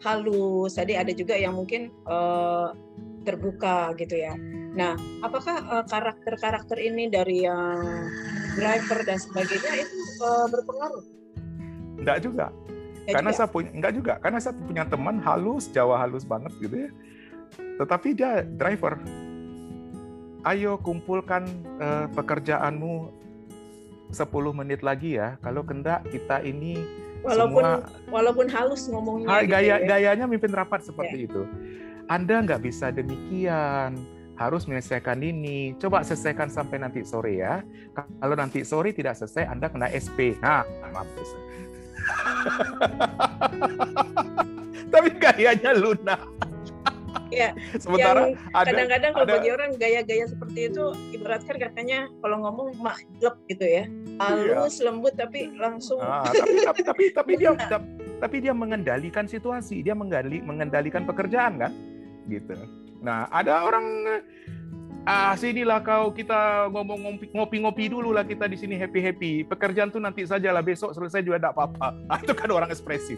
[0.03, 0.75] halus.
[0.75, 2.75] Tadi ada juga yang mungkin uh,
[3.23, 4.35] terbuka gitu ya.
[4.75, 8.11] Nah, apakah uh, karakter-karakter ini dari yang
[8.59, 11.05] driver dan sebagainya itu uh, berpengaruh?
[12.03, 12.47] Enggak juga.
[13.07, 13.39] Ya karena juga?
[13.39, 16.91] saya punya enggak juga, karena saya punya teman halus, Jawa halus banget gitu ya.
[17.57, 18.99] Tetapi dia driver.
[20.45, 21.45] Ayo kumpulkan
[21.81, 23.13] uh, pekerjaanmu
[24.13, 25.37] 10 menit lagi ya.
[25.45, 26.81] Kalau kendak kita ini
[27.21, 29.85] walaupun semua walaupun halus ngomongnya gitu gaya ya.
[29.85, 31.27] gayanya mimpin rapat seperti ya.
[31.29, 31.43] itu.
[32.09, 33.95] Anda nggak bisa demikian
[34.41, 35.77] harus menyelesaikan ini.
[35.77, 37.61] Coba selesaikan sampai nanti sore ya.
[37.93, 40.41] Kalau nanti sore tidak selesai, Anda kena SP.
[40.41, 41.29] Nah, mampus.
[44.93, 46.25] Tapi gayanya lunak.
[47.31, 53.67] Ya, sementara kadang-kadang kalau bagi orang gaya-gaya seperti itu ibaratkan katanya kalau ngomong maklep gitu
[53.67, 53.85] ya,
[54.19, 54.91] halus iya.
[54.91, 56.03] lembut tapi langsung.
[56.03, 57.51] Ah, tapi, tapi tapi tapi dia
[58.21, 61.73] tapi dia mengendalikan situasi, dia mengendali, mengendalikan pekerjaan kan,
[62.29, 62.53] gitu.
[63.01, 63.87] Nah, ada orang
[65.09, 69.49] ah sinilah kau kita ngomong ngopi-ngopi dulu lah kita di sini happy-happy.
[69.49, 71.89] Pekerjaan tuh nanti saja lah besok selesai juga tidak apa-apa.
[72.11, 73.17] Ah, itu kan orang ekspresif.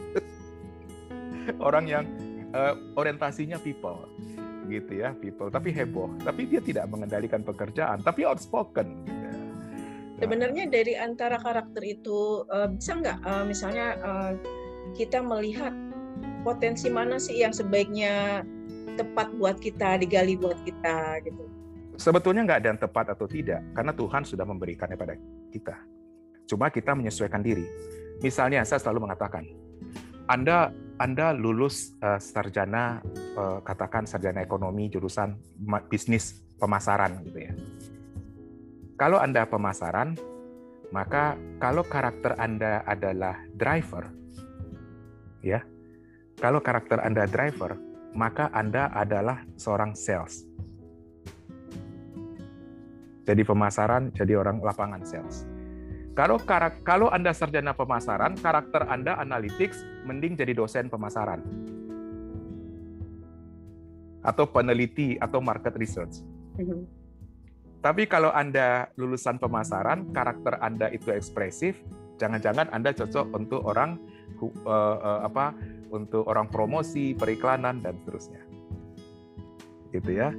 [1.59, 2.05] orang yang
[2.53, 4.09] uh, orientasinya people
[4.71, 6.09] gitu ya, people tapi heboh.
[6.23, 9.27] Tapi dia tidak mengendalikan pekerjaan, tapi outspoken gitu.
[9.27, 9.35] Nah.
[10.23, 14.33] Sebenarnya dari antara karakter itu uh, bisa nggak uh, misalnya uh,
[14.95, 15.75] kita melihat
[16.47, 18.47] potensi mana sih yang sebaiknya
[18.95, 21.45] tepat buat kita, digali buat kita gitu?
[21.99, 25.15] Sebetulnya nggak ada yang tepat atau tidak, karena Tuhan sudah memberikannya pada
[25.53, 25.77] kita.
[26.49, 27.67] Cuma kita menyesuaikan diri.
[28.23, 29.47] Misalnya saya selalu mengatakan,
[30.33, 33.05] Anda Anda lulus uh, sarjana
[33.37, 35.37] uh, katakan sarjana ekonomi jurusan
[35.93, 37.53] bisnis pemasaran gitu ya.
[38.97, 40.17] Kalau Anda pemasaran,
[40.89, 44.09] maka kalau karakter Anda adalah driver
[45.45, 45.61] ya.
[46.41, 47.77] Kalau karakter Anda driver,
[48.17, 50.49] maka Anda adalah seorang sales.
[53.29, 55.52] Jadi pemasaran, jadi orang lapangan sales.
[56.13, 56.37] Kalau
[56.85, 61.41] kalau Anda sarjana pemasaran, karakter Anda analytics, mending jadi dosen pemasaran.
[64.21, 66.21] Atau peneliti atau market research.
[66.61, 66.81] Mm-hmm.
[67.83, 71.81] Tapi kalau Anda lulusan pemasaran, karakter Anda itu ekspresif,
[72.21, 73.97] jangan-jangan Anda cocok untuk orang
[74.39, 75.57] uh, uh, apa
[75.91, 78.43] untuk orang promosi, periklanan dan seterusnya.
[79.91, 80.31] Gitu ya.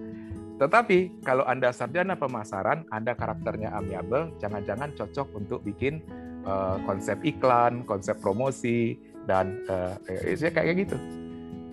[0.61, 6.05] Tetapi kalau Anda sarjana pemasaran, Anda karakternya amiable, jangan-jangan cocok untuk bikin
[6.45, 10.97] uh, konsep iklan, konsep promosi, dan uh, ya kayak gitu.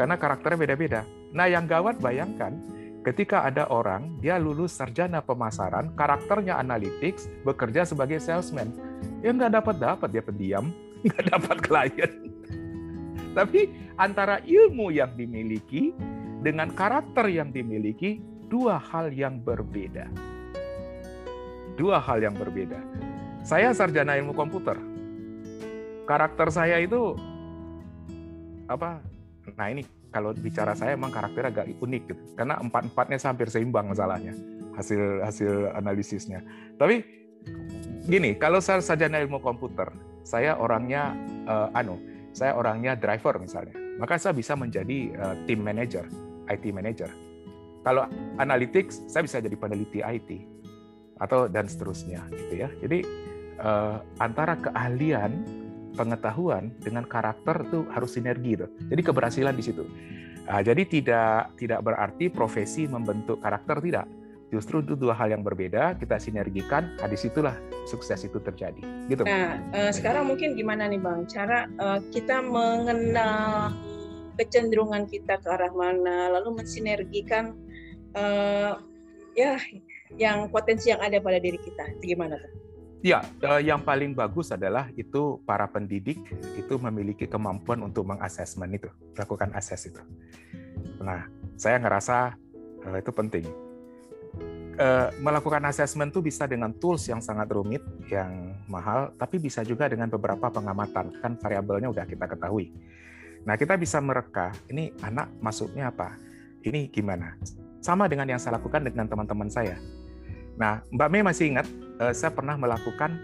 [0.00, 1.00] Karena karakternya beda-beda.
[1.36, 2.56] Nah yang gawat bayangkan,
[3.04, 8.72] ketika ada orang, dia lulus sarjana pemasaran, karakternya analytics, bekerja sebagai salesman.
[9.20, 10.72] Ya nggak dapat-dapat, dia pendiam,
[11.04, 12.12] nggak dapat klien.
[13.36, 15.94] Tapi antara ilmu yang dimiliki
[16.40, 20.10] dengan karakter yang dimiliki dua hal yang berbeda.
[21.78, 22.76] Dua hal yang berbeda.
[23.46, 24.76] Saya sarjana ilmu komputer.
[26.04, 27.14] Karakter saya itu
[28.66, 28.98] apa?
[29.54, 32.22] Nah ini kalau bicara saya emang karakter agak unik gitu.
[32.34, 34.34] Karena empat-empatnya hampir seimbang masalahnya
[34.74, 36.42] hasil hasil analisisnya.
[36.74, 37.06] Tapi
[38.10, 39.88] gini, kalau saya sarjana ilmu komputer,
[40.26, 41.14] saya orangnya
[41.46, 41.96] uh, anu,
[42.34, 43.78] saya orangnya driver misalnya.
[44.02, 46.04] Maka saya bisa menjadi uh, team manager,
[46.50, 47.29] IT manager
[47.80, 48.04] kalau
[48.36, 50.30] analytics, saya bisa jadi peneliti IT
[51.20, 52.68] atau dan seterusnya, gitu ya.
[52.80, 53.04] Jadi
[53.60, 55.32] uh, antara keahlian,
[55.96, 58.70] pengetahuan dengan karakter itu harus sinergi, tuh.
[58.88, 59.84] Jadi keberhasilan di situ.
[60.48, 64.08] Uh, jadi tidak tidak berarti profesi membentuk karakter tidak.
[64.50, 67.54] Justru itu dua hal yang berbeda, kita sinergikan, nah di situlah
[67.86, 68.82] sukses itu terjadi.
[69.06, 69.22] Gitu.
[69.22, 73.70] Nah, uh, sekarang mungkin gimana nih Bang, cara uh, kita mengenal
[74.34, 77.54] kecenderungan kita ke arah mana, lalu mensinergikan
[78.16, 78.78] uh,
[79.34, 79.58] ya
[80.18, 81.86] yang potensi yang ada pada diri kita.
[82.02, 82.52] Gimana tuh?
[83.00, 86.20] Ya, uh, yang paling bagus adalah itu para pendidik
[86.52, 90.02] itu memiliki kemampuan untuk mengasesmen itu, melakukan ases itu.
[91.00, 91.24] Nah,
[91.56, 92.36] saya ngerasa
[92.84, 93.48] uh, itu penting.
[94.80, 97.80] Uh, melakukan asesmen itu bisa dengan tools yang sangat rumit,
[98.12, 101.16] yang mahal, tapi bisa juga dengan beberapa pengamatan.
[101.24, 102.68] Kan variabelnya udah kita ketahui.
[103.48, 106.20] Nah, kita bisa mereka, ini anak masuknya apa?
[106.60, 107.32] Ini gimana?
[107.80, 109.80] Sama dengan yang saya lakukan dengan teman-teman saya.
[110.60, 111.66] Nah, Mbak Mei masih ingat,
[111.96, 113.16] uh, saya pernah melakukan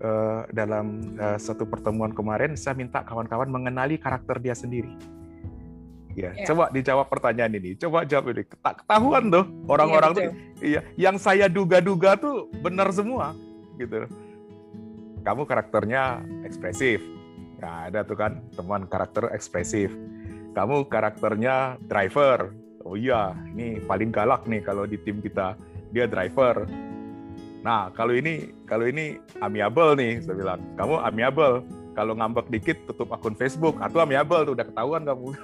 [0.00, 4.96] uh, dalam uh, satu pertemuan kemarin, saya minta kawan-kawan mengenali karakter dia sendiri.
[6.16, 6.50] Ya, ya.
[6.50, 7.78] coba dijawab pertanyaan ini.
[7.78, 8.42] Coba jawab ini.
[8.48, 10.24] Ketahuan tuh orang-orang ya, tuh,
[10.64, 13.36] iya, yang saya duga-duga tuh benar semua,
[13.78, 14.08] gitu.
[15.22, 17.04] Kamu karakternya ekspresif.
[17.60, 19.92] Nah, ada tuh kan teman karakter ekspresif.
[20.56, 22.50] Kamu karakternya driver
[22.88, 25.52] oh iya ini paling galak nih kalau di tim kita.
[25.92, 26.64] Dia driver.
[27.60, 30.64] Nah kalau ini kalau ini amiable nih saya bilang.
[30.80, 31.60] Kamu amiable.
[31.92, 33.76] Kalau ngambek dikit tutup akun Facebook.
[33.84, 35.36] Atau amiable tuh udah ketahuan kamu.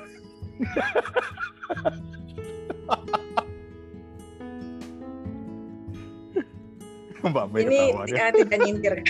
[7.25, 8.29] Mbak Mei ini ya.
[8.37, 9.01] tidak nyindir.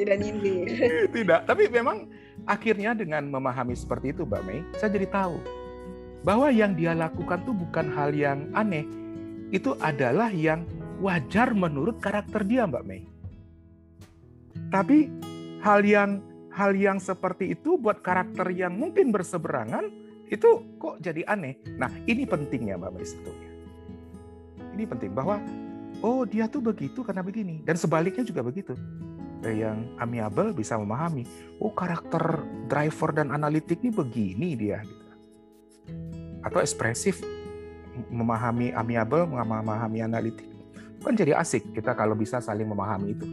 [0.00, 0.64] Tidak nyindir.
[1.12, 2.08] Tidak tapi memang
[2.50, 5.38] akhirnya dengan memahami seperti itu Mbak Mei, saya jadi tahu
[6.26, 8.82] bahwa yang dia lakukan itu bukan hal yang aneh.
[9.54, 10.66] Itu adalah yang
[10.98, 13.06] wajar menurut karakter dia Mbak Mei.
[14.74, 15.06] Tapi
[15.62, 16.18] hal yang
[16.50, 19.86] hal yang seperti itu buat karakter yang mungkin berseberangan
[20.26, 21.54] itu kok jadi aneh.
[21.78, 23.50] Nah, ini pentingnya Mbak Mei sebetulnya.
[24.74, 25.38] Ini penting bahwa
[26.02, 28.72] oh dia tuh begitu karena begini dan sebaliknya juga begitu
[29.48, 31.24] yang amiable bisa memahami,
[31.64, 35.06] oh karakter driver dan analitik ini begini dia gitu.
[36.44, 37.24] Atau ekspresif
[38.12, 40.44] memahami amiable, memahami analitik.
[41.00, 43.26] Kan jadi asik kita kalau bisa saling memahami itu.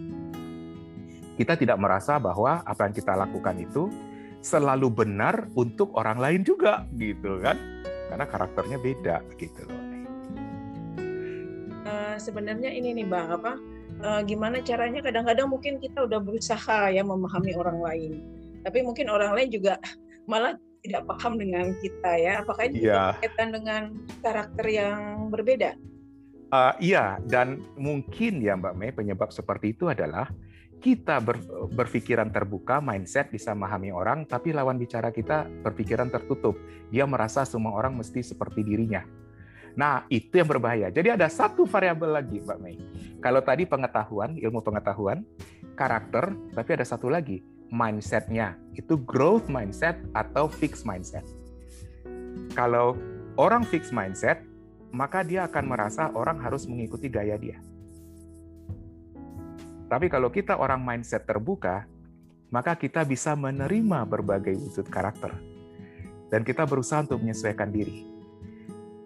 [1.36, 3.91] Kita tidak merasa bahwa apa yang kita lakukan itu
[4.39, 7.60] selalu benar untuk orang lain juga gitu kan.
[8.08, 9.84] Karena karakternya beda gitu loh.
[11.88, 13.56] Uh, sebenarnya ini nih Bang apa?
[14.02, 18.12] Uh, gimana caranya kadang-kadang mungkin kita udah berusaha ya memahami orang lain
[18.68, 19.80] tapi mungkin orang lain juga
[20.32, 22.34] malah tidak paham dengan kita ya.
[22.44, 23.12] Apakah ini yeah.
[23.16, 23.82] berkaitan dengan
[24.24, 25.76] karakter yang berbeda?
[26.48, 30.32] Uh, iya, dan mungkin ya Mbak Mei penyebab seperti itu adalah
[30.80, 31.44] kita ber,
[31.76, 36.56] berpikiran terbuka, mindset bisa memahami orang, tapi lawan bicara kita berpikiran tertutup.
[36.88, 39.04] Dia merasa semua orang mesti seperti dirinya.
[39.78, 40.90] Nah, itu yang berbahaya.
[40.90, 42.82] Jadi ada satu variabel lagi, Mbak Mei.
[43.22, 45.22] Kalau tadi pengetahuan, ilmu pengetahuan,
[45.78, 48.58] karakter, tapi ada satu lagi, mindsetnya.
[48.74, 51.22] Itu growth mindset atau fixed mindset.
[52.58, 52.98] Kalau
[53.38, 54.42] orang fixed mindset,
[54.90, 57.62] maka dia akan merasa orang harus mengikuti gaya dia.
[59.88, 61.86] Tapi kalau kita orang mindset terbuka,
[62.50, 65.38] maka kita bisa menerima berbagai wujud karakter.
[66.34, 68.17] Dan kita berusaha untuk menyesuaikan diri.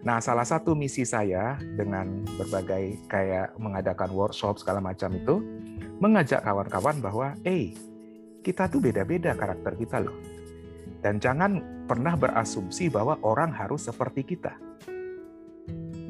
[0.02, 5.38] Nah, salah satu misi saya dengan berbagai kayak mengadakan workshop segala macam itu,
[6.02, 7.78] mengajak kawan-kawan bahwa, eh,
[8.42, 10.18] kita tuh beda-beda karakter kita loh.
[11.06, 14.58] Dan jangan pernah berasumsi bahwa orang harus seperti kita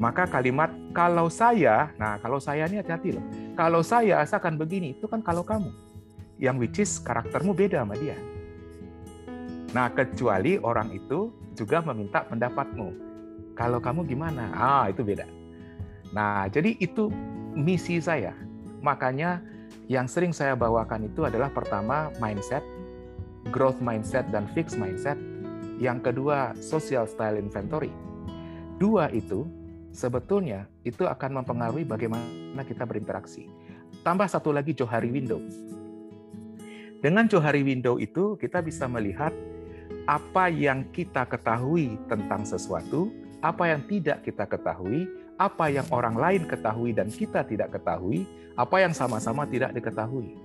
[0.02, 3.22] maka kalimat kalau saya, nah kalau saya ini hati-hati loh.
[3.54, 5.70] Kalau saya asalkan begini, itu kan kalau kamu.
[6.42, 8.18] Yang which is karaktermu beda sama dia.
[9.70, 13.11] Nah, kecuali orang itu juga meminta pendapatmu.
[13.52, 14.48] Kalau kamu gimana?
[14.56, 15.28] Ah, itu beda.
[16.12, 17.08] Nah, jadi itu
[17.52, 18.32] misi saya.
[18.80, 19.40] Makanya
[19.88, 22.64] yang sering saya bawakan itu adalah pertama mindset,
[23.52, 25.16] growth mindset dan fixed mindset.
[25.80, 27.92] Yang kedua social style inventory.
[28.80, 29.46] Dua itu
[29.92, 33.46] sebetulnya itu akan mempengaruhi bagaimana kita berinteraksi.
[34.02, 35.38] Tambah satu lagi Johari Window.
[37.02, 39.34] Dengan Johari Window itu kita bisa melihat
[40.06, 43.10] apa yang kita ketahui tentang sesuatu,
[43.42, 48.24] apa yang tidak kita ketahui, apa yang orang lain ketahui dan kita tidak ketahui,
[48.54, 50.38] apa yang sama-sama tidak diketahui.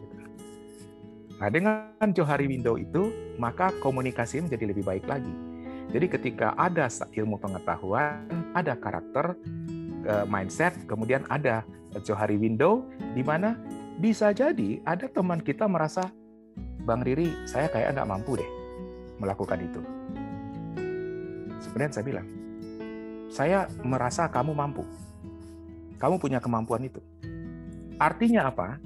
[1.37, 5.47] Nah, dengan Johari Window itu, maka komunikasi menjadi lebih baik lagi
[5.87, 9.39] jadi ketika ada ilmu pengetahuan, ada karakter,
[10.27, 11.63] mindset, kemudian ada
[12.03, 12.83] Johari Window,
[13.15, 13.55] di mana
[13.95, 16.11] bisa jadi ada teman kita merasa,
[16.83, 18.49] Bang Riri, saya kayak nggak mampu deh
[19.17, 19.81] melakukan itu.
[21.63, 22.27] Sebenarnya saya bilang,
[23.27, 24.83] saya merasa kamu mampu.
[25.97, 27.01] Kamu punya kemampuan itu.
[27.97, 28.77] Artinya apa?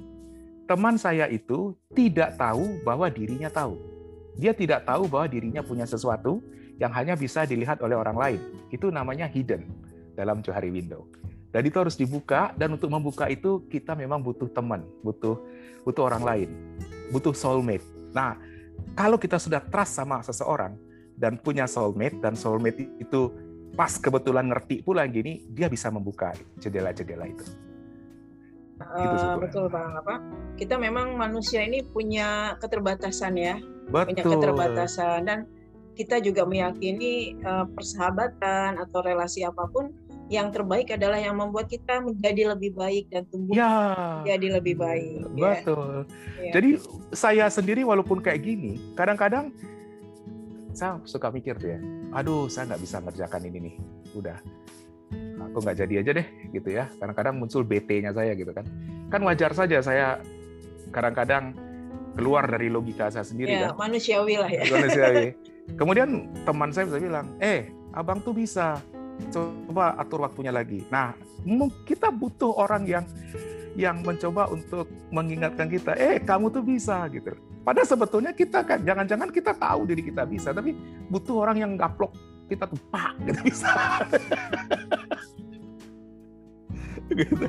[0.64, 3.76] Teman saya itu tidak tahu bahwa dirinya tahu.
[4.40, 6.40] Dia tidak tahu bahwa dirinya punya sesuatu,
[6.80, 8.40] yang hanya bisa dilihat oleh orang lain.
[8.72, 9.68] Itu namanya hidden
[10.16, 11.04] dalam Johari Window.
[11.52, 15.36] Dan itu harus dibuka dan untuk membuka itu kita memang butuh teman, butuh
[15.84, 16.48] butuh orang lain,
[17.12, 17.84] butuh soulmate.
[18.16, 18.40] Nah,
[18.96, 20.72] kalau kita sudah trust sama seseorang
[21.12, 23.28] dan punya soulmate dan soulmate itu
[23.72, 27.46] pas kebetulan ngerti pula gini, dia bisa membuka jendela-jendela itu.
[28.82, 30.18] Gitu, uh, betul bang apa
[30.58, 33.54] kita memang manusia ini punya keterbatasan ya
[33.86, 34.10] betul.
[34.10, 35.38] punya keterbatasan dan
[35.94, 39.94] kita juga meyakini uh, persahabatan atau relasi apa pun
[40.32, 45.28] yang terbaik adalah yang membuat kita menjadi lebih baik dan tumbuh ya, jadi lebih baik.
[45.36, 45.60] Ya.
[45.60, 46.08] Betul.
[46.40, 46.52] Ya.
[46.56, 46.70] Jadi
[47.12, 49.52] saya sendiri walaupun kayak gini, kadang-kadang
[50.72, 51.78] saya suka mikir tuh ya,
[52.16, 53.74] aduh saya nggak bisa ngerjakan ini nih,
[54.16, 54.38] udah
[55.52, 56.88] aku nggak jadi aja deh gitu ya.
[56.96, 58.64] Kadang-kadang muncul BT-nya saya gitu kan.
[59.12, 60.16] Kan wajar saja saya
[60.88, 61.52] kadang-kadang
[62.16, 63.88] keluar dari logika saya sendiri ya, kan.
[63.88, 64.62] Manusiawi lah ya.
[64.68, 65.26] Manusiawi.
[65.78, 68.80] Kemudian teman saya bisa bilang, eh abang tuh bisa,
[69.30, 70.82] coba atur waktunya lagi.
[70.90, 71.14] Nah,
[71.84, 73.04] kita butuh orang yang
[73.72, 77.32] yang mencoba untuk mengingatkan kita, eh kamu tuh bisa gitu.
[77.62, 80.74] Padahal sebetulnya kita kan, jangan-jangan kita tahu diri kita bisa, tapi
[81.06, 82.10] butuh orang yang gaplok
[82.50, 83.70] kita tuh pak gitu bisa.
[87.12, 87.46] gitu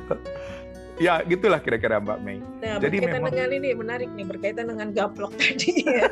[1.01, 2.37] ya gitulah kira-kira Mbak Mei.
[2.61, 3.31] Nah, Jadi berkaitan memang...
[3.33, 6.07] dengan ini menarik nih berkaitan dengan gaplok tadi ya.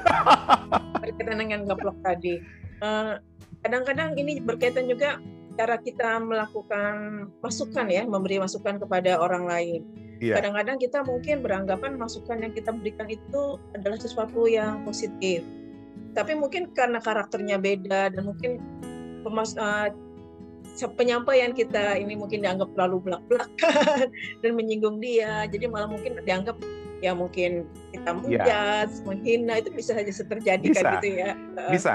[1.03, 2.33] berkaitan dengan gaplok tadi.
[2.81, 3.13] kadang eh,
[3.61, 5.21] kadang-kadang ini berkaitan juga
[5.57, 9.81] cara kita melakukan masukan ya, memberi masukan kepada orang lain.
[10.21, 10.37] Iya.
[10.37, 15.41] Kadang-kadang kita mungkin beranggapan masukan yang kita berikan itu adalah sesuatu yang positif.
[16.13, 18.61] Tapi mungkin karena karakternya beda dan mungkin
[19.25, 19.89] pemas uh,
[20.95, 24.07] penyampaian kita ini mungkin dianggap terlalu belak-belakan
[24.41, 26.57] dan menyinggung dia jadi malah mungkin dianggap
[27.01, 28.21] ya mungkin kita iya.
[28.21, 29.01] menjat, ya.
[29.03, 31.31] menghina itu bisa saja terjadi kan gitu ya.
[31.73, 31.91] Bisa.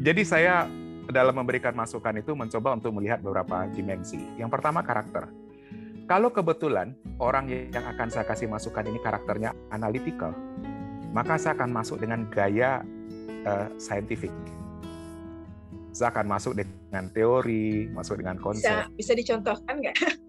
[0.00, 0.64] Jadi saya
[1.10, 4.18] dalam memberikan masukan itu mencoba untuk melihat beberapa dimensi.
[4.38, 5.30] Yang pertama karakter.
[6.06, 10.30] Kalau kebetulan orang yang akan saya kasih masukan ini karakternya analytical,
[11.10, 12.86] maka saya akan masuk dengan gaya
[13.42, 14.30] uh, scientific
[15.96, 18.68] saya akan masuk dengan teori, masuk dengan konsep.
[18.68, 19.96] Bisa, bisa dicontohkan nggak?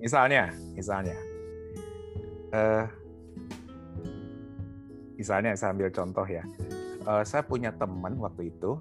[0.00, 1.12] Misalnya, misalnya,
[2.56, 2.88] uh,
[5.12, 6.40] misalnya saya ambil contoh ya.
[7.04, 8.80] uh, saya punya teman waktu itu,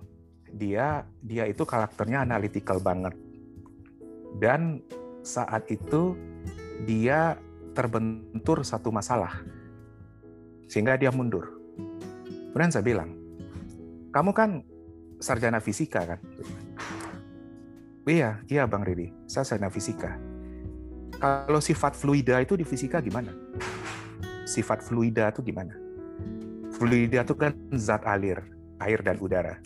[0.54, 3.14] dia dia itu karakternya analytical banget.
[4.38, 4.82] Dan
[5.26, 6.16] saat itu
[6.86, 7.38] dia
[7.74, 9.42] terbentur satu masalah.
[10.70, 11.50] Sehingga dia mundur.
[12.50, 13.10] Kemudian saya bilang,
[14.10, 14.50] kamu kan
[15.22, 16.20] sarjana fisika kan?
[18.10, 20.18] Iya, iya Bang Riri, saya sarjana fisika.
[21.20, 23.30] Kalau sifat fluida itu di fisika gimana?
[24.48, 25.76] Sifat fluida itu gimana?
[26.74, 28.40] Fluida itu kan zat alir,
[28.80, 29.60] air dan udara.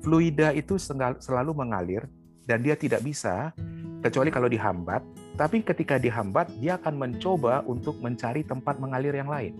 [0.00, 0.80] Fluida itu
[1.20, 2.08] selalu mengalir
[2.48, 3.52] dan dia tidak bisa
[4.00, 5.04] kecuali kalau dihambat,
[5.36, 9.52] tapi ketika dihambat dia akan mencoba untuk mencari tempat mengalir yang lain.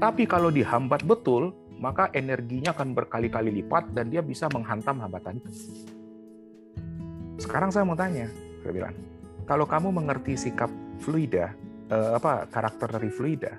[0.00, 5.50] Tapi kalau dihambat betul, maka energinya akan berkali-kali lipat dan dia bisa menghantam hambatan itu.
[7.44, 8.30] Sekarang saya mau tanya,
[8.64, 8.94] saya bilang,
[9.44, 10.72] kalau kamu mengerti sikap
[11.04, 11.52] fluida,
[11.92, 13.52] eh, apa karakter dari fluida,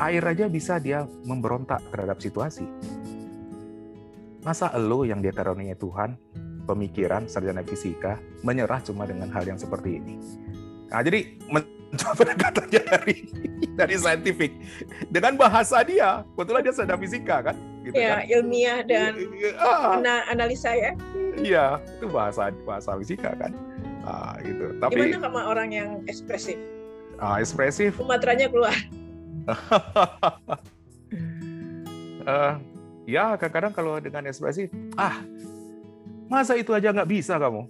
[0.00, 2.64] air aja bisa dia memberontak terhadap situasi.
[4.46, 6.14] Masa elo yang dia karunia Tuhan,
[6.70, 10.22] pemikiran, sarjana fisika, menyerah cuma dengan hal yang seperti ini.
[10.86, 13.16] Nah, jadi mencoba pendekatannya dari
[13.74, 14.54] dari saintifik
[15.10, 18.30] dengan bahasa dia, kebetulan dia sarjana fisika kan, gitu ya, kan?
[18.30, 19.18] ilmiah dan
[19.58, 19.98] ah,
[20.30, 20.94] analisa ya.
[21.42, 21.66] Iya,
[21.98, 23.50] itu bahasa bahasa fisika kan.
[24.06, 24.78] Ah, gitu.
[24.78, 26.54] Tapi gimana sama orang yang ekspresif?
[27.18, 27.98] Ah, ekspresif.
[27.98, 28.78] Sumateranya keluar.
[32.30, 32.54] uh,
[33.06, 35.22] ya, kadang-kadang kalau dengan ekspresif, ah,
[36.26, 37.64] masa itu aja nggak bisa kamu?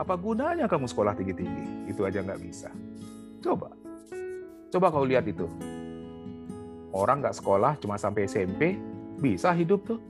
[0.00, 1.92] Apa gunanya kamu sekolah tinggi-tinggi?
[1.92, 2.72] Itu aja nggak bisa.
[3.44, 3.72] Coba.
[4.72, 5.44] Coba kau lihat itu.
[6.92, 8.80] Orang nggak sekolah cuma sampai SMP,
[9.20, 10.00] bisa hidup tuh.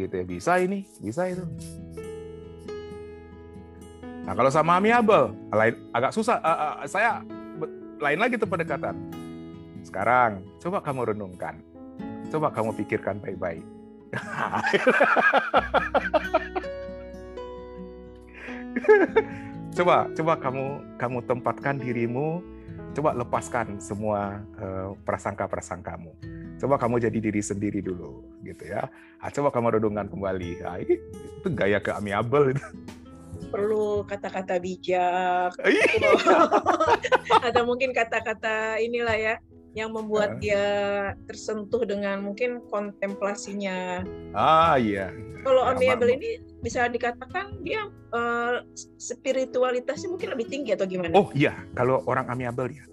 [0.00, 1.44] Gitu ya, bisa ini, bisa itu.
[4.28, 6.36] Nah, kalau sama amiable, lain agak susah.
[6.44, 7.24] Uh, uh, saya
[8.00, 8.96] lain lagi tuh pendekatan.
[9.80, 11.60] Sekarang, coba kamu renungkan.
[12.28, 13.64] Coba kamu pikirkan baik-baik.
[19.76, 22.42] coba, coba kamu kamu tempatkan dirimu.
[22.96, 26.10] Coba lepaskan semua uh, prasangka-prasangkamu.
[26.58, 28.90] Coba kamu jadi diri sendiri dulu, gitu ya.
[29.22, 30.66] Nah, coba kamu renungkan kembali.
[30.66, 30.98] Nah, ini
[31.38, 32.64] itu gaya ke amiable itu
[33.48, 36.12] perlu kata-kata bijak iya.
[37.48, 39.34] atau mungkin kata-kata inilah ya
[39.78, 40.66] yang membuat dia
[41.30, 44.02] tersentuh dengan mungkin kontemplasinya.
[44.34, 45.14] Ah iya.
[45.46, 48.66] Kalau ya, amiable ini bisa dikatakan dia uh,
[48.98, 51.14] spiritualitasnya mungkin lebih tinggi atau gimana?
[51.14, 52.84] Oh iya, kalau orang amiable ya.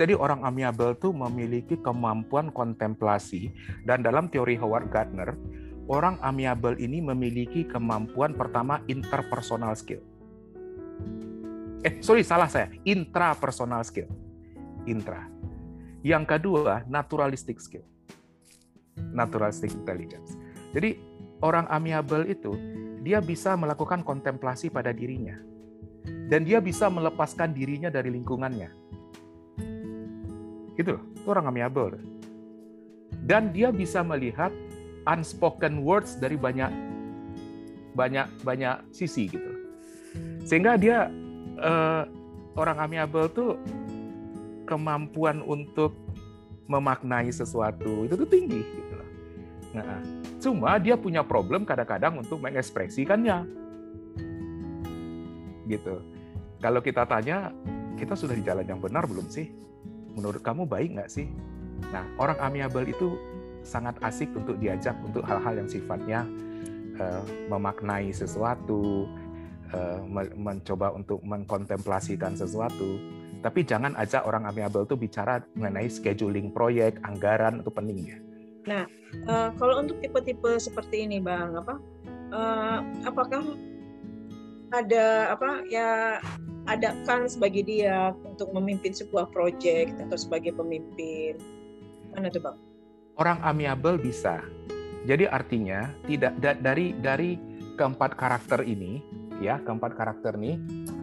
[0.00, 3.52] Jadi orang amiable tuh memiliki kemampuan kontemplasi
[3.84, 5.36] dan dalam teori Howard Gardner
[5.90, 10.00] orang amiable ini memiliki kemampuan pertama interpersonal skill.
[11.80, 12.68] Eh, sorry, salah saya.
[12.84, 14.06] Intrapersonal skill.
[14.84, 15.29] Intra.
[16.00, 17.84] Yang kedua, naturalistic skill.
[19.12, 20.36] Naturalistic intelligence.
[20.72, 20.96] Jadi,
[21.44, 22.56] orang amiable itu,
[23.00, 25.36] dia bisa melakukan kontemplasi pada dirinya.
[26.30, 28.70] Dan dia bisa melepaskan dirinya dari lingkungannya.
[30.78, 32.00] Gitu loh, itu orang amiable.
[33.20, 34.48] Dan dia bisa melihat
[35.04, 36.70] unspoken words dari banyak
[37.92, 39.50] banyak banyak sisi gitu.
[40.46, 41.10] Sehingga dia
[41.60, 42.06] uh,
[42.56, 43.58] orang amiable tuh
[44.70, 45.98] kemampuan untuk
[46.70, 49.10] memaknai sesuatu itu tuh tinggi gitu loh.
[49.74, 49.98] Nah,
[50.38, 53.42] cuma dia punya problem kadang-kadang untuk mengekspresikannya.
[55.66, 55.94] Gitu.
[56.62, 57.50] Kalau kita tanya,
[57.98, 59.50] kita sudah di jalan yang benar belum sih?
[60.14, 61.26] Menurut kamu baik nggak sih?
[61.90, 63.18] Nah, orang amiable itu
[63.66, 66.22] sangat asik untuk diajak untuk hal-hal yang sifatnya
[67.00, 69.10] uh, memaknai sesuatu,
[69.74, 70.00] uh,
[70.38, 73.19] mencoba untuk mengkontemplasikan sesuatu.
[73.40, 78.18] Tapi jangan ajak orang amiable itu bicara mengenai scheduling proyek, anggaran itu penting ya.
[78.68, 78.84] Nah,
[79.24, 81.80] uh, kalau untuk tipe-tipe seperti ini, bang, apa?
[82.30, 83.42] Uh, apakah
[84.70, 86.22] ada apa ya
[86.70, 91.34] ada kan sebagai dia untuk memimpin sebuah proyek atau sebagai pemimpin
[92.14, 92.56] mana tuh bang?
[93.20, 94.40] orang amiable bisa.
[95.04, 97.36] Jadi artinya tidak dari dari
[97.76, 99.00] keempat karakter ini,
[99.40, 100.60] ya keempat karakter ini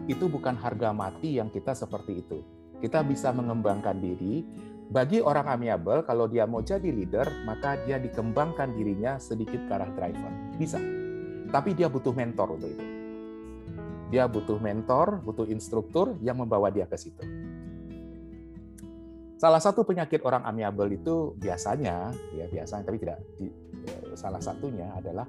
[0.08, 2.40] itu bukan harga mati yang kita seperti itu.
[2.80, 4.42] Kita bisa mengembangkan diri.
[4.88, 9.92] Bagi orang amiable, kalau dia mau jadi leader, maka dia dikembangkan dirinya sedikit ke arah
[9.92, 10.32] driver.
[10.56, 10.80] Bisa.
[11.52, 12.84] Tapi dia butuh mentor untuk itu.
[14.08, 17.20] Dia butuh mentor, butuh instruktur yang membawa dia ke situ.
[19.36, 25.28] Salah satu penyakit orang amiable itu biasanya, ya biasanya, tapi tidak ya, salah satunya adalah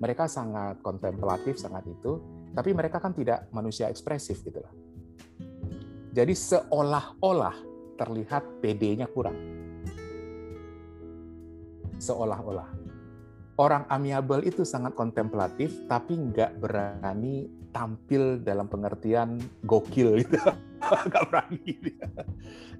[0.00, 4.72] mereka sangat kontemplatif, sangat itu, tapi mereka kan tidak manusia ekspresif gitu lah.
[6.10, 7.56] Jadi seolah-olah
[7.94, 9.60] terlihat PD-nya kurang.
[12.00, 12.64] seolah-olah.
[13.60, 17.44] Orang amiable itu sangat kontemplatif, tapi nggak berani
[17.76, 19.36] tampil dalam pengertian
[19.68, 20.40] gokil gitu.
[21.12, 21.76] nggak berani.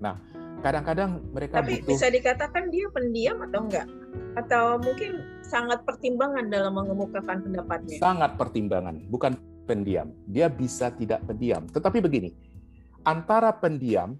[0.00, 0.16] Nah,
[0.64, 2.00] kadang-kadang mereka Tapi butuh...
[2.00, 3.86] bisa dikatakan dia pendiam atau enggak?
[4.40, 8.00] Atau mungkin sangat pertimbangan dalam mengemukakan pendapatnya?
[8.00, 9.36] Sangat pertimbangan, bukan
[9.70, 10.10] pendiam.
[10.26, 11.70] Dia bisa tidak pendiam.
[11.70, 12.34] Tetapi begini,
[13.06, 14.18] antara pendiam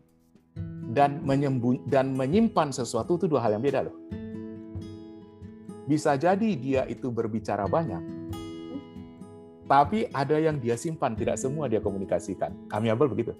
[0.94, 3.96] dan menyembun dan menyimpan sesuatu itu dua hal yang beda loh.
[5.90, 7.98] Bisa jadi dia itu berbicara banyak,
[9.66, 12.50] tapi ada yang dia simpan, tidak semua dia komunikasikan.
[12.74, 13.34] Amiable begitu.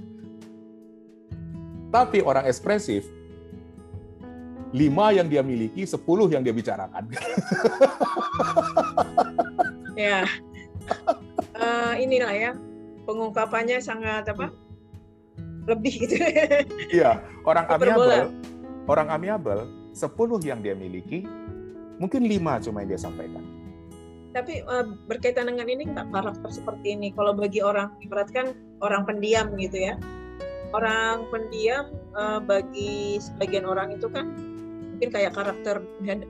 [1.91, 3.07] Tapi orang ekspresif,
[4.71, 7.11] lima yang dia miliki, sepuluh yang dia bicarakan.
[9.99, 10.23] ya,
[11.61, 12.51] uh, inilah ya
[13.05, 14.51] pengungkapannya sangat apa?
[15.69, 16.17] Lebih gitu.
[16.97, 18.33] Iya, orang amiable,
[18.89, 19.63] orang amiable,
[19.95, 21.23] sepuluh yang dia miliki,
[22.01, 23.45] mungkin lima cuma yang dia sampaikan.
[24.31, 27.11] Tapi uh, berkaitan dengan ini nggak karakter seperti ini.
[27.15, 29.95] Kalau bagi orang ibaratkan orang pendiam gitu ya,
[30.71, 34.31] orang pendiam uh, bagi sebagian orang itu kan
[34.97, 35.81] mungkin kayak karakter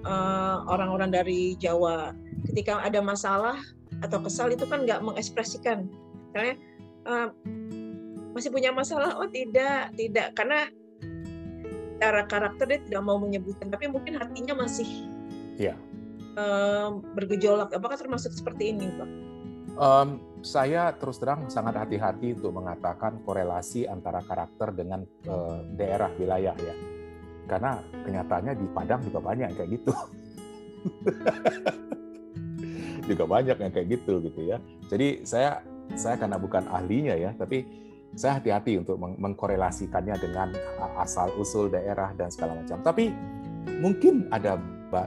[0.06, 2.14] uh, orang-orang dari Jawa
[2.46, 3.58] ketika ada masalah
[4.00, 5.88] atau kesal itu kan nggak mengekspresikan.
[6.32, 6.56] Karena
[7.08, 7.28] uh,
[8.36, 9.16] masih punya masalah?
[9.20, 10.32] Oh tidak tidak.
[10.34, 10.68] Karena
[12.00, 14.88] cara karakter dia tidak mau menyebutkan tapi mungkin hatinya masih
[15.60, 15.76] ya.
[16.40, 17.68] uh, bergejolak.
[17.76, 19.10] Apakah termasuk seperti ini pak?
[19.80, 20.08] Um,
[20.40, 26.74] saya terus terang sangat hati-hati untuk mengatakan korelasi antara karakter dengan uh, daerah wilayah ya,
[27.48, 29.92] karena kenyataannya di Padang juga banyak kayak gitu,
[33.10, 34.62] juga banyak yang kayak gitu gitu ya.
[34.86, 35.60] Jadi saya
[35.98, 37.66] saya karena bukan ahlinya ya, tapi
[38.14, 40.54] saya hati-hati untuk meng mengkorelasikannya dengan
[40.98, 42.78] asal usul daerah dan segala macam.
[42.82, 43.10] Tapi
[43.82, 44.58] mungkin ada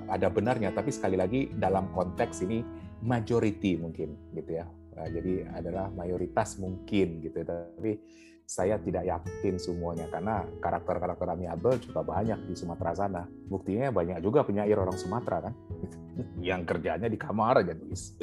[0.08, 2.64] ada benarnya, tapi sekali lagi dalam konteks ini
[3.04, 4.66] majority mungkin gitu ya.
[4.94, 7.98] Nah, jadi adalah mayoritas mungkin gitu tapi
[8.44, 13.24] saya tidak yakin semuanya karena karakter-karakter amiable juga banyak di Sumatera sana.
[13.48, 15.54] Buktinya banyak juga penyair orang Sumatera kan
[16.54, 18.20] yang kerjanya di kamar aja nulis.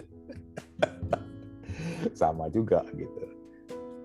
[2.20, 3.40] Sama juga gitu.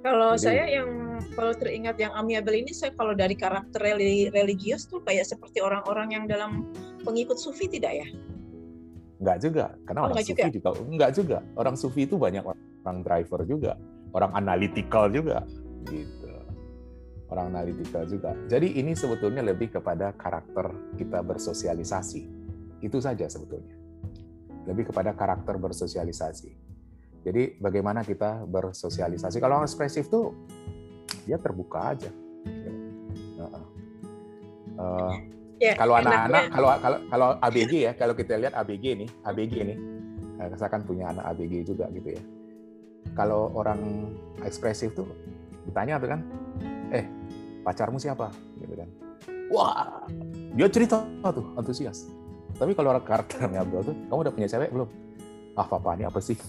[0.06, 3.82] Kalau Jadi, saya yang kalau teringat yang amiable ini saya kalau dari karakter
[4.30, 6.70] religius tuh kayak seperti orang-orang yang dalam
[7.02, 8.08] pengikut sufi tidak ya?
[9.18, 10.54] Enggak juga, karena oh, orang sufi juga.
[10.54, 11.38] juga enggak juga.
[11.58, 13.74] Orang sufi itu banyak orang driver juga,
[14.14, 15.42] orang analytical juga
[15.90, 16.32] gitu.
[17.30, 18.38] Orang analytical juga.
[18.46, 20.70] Jadi ini sebetulnya lebih kepada karakter
[21.00, 22.22] kita bersosialisasi.
[22.86, 23.74] Itu saja sebetulnya.
[24.70, 26.52] Lebih kepada karakter bersosialisasi.
[27.26, 29.42] Jadi bagaimana kita bersosialisasi.
[29.42, 30.38] Kalau orang ekspresif tuh
[31.26, 32.12] dia terbuka aja.
[33.42, 33.62] Uh,
[34.78, 35.14] uh,
[35.56, 39.78] Ya, kalau anak-anak, kalau kalau kalau ABG ya, kalau kita lihat ABG nih, ABG nih,
[40.36, 42.24] nah, saya kan punya anak ABG juga gitu ya.
[43.16, 44.12] Kalau orang
[44.44, 45.08] ekspresif tuh
[45.66, 46.22] ditanya tuh kan,
[46.94, 47.06] eh
[47.66, 48.32] pacarmu siapa?
[48.62, 48.90] Gitu kan.
[49.50, 50.06] Wah,
[50.58, 52.10] dia cerita tuh antusias.
[52.56, 54.88] Tapi kalau orang karakternya Abdul tuh, kamu udah punya cewek belum?
[55.56, 56.36] Ah, papa ini apa sih?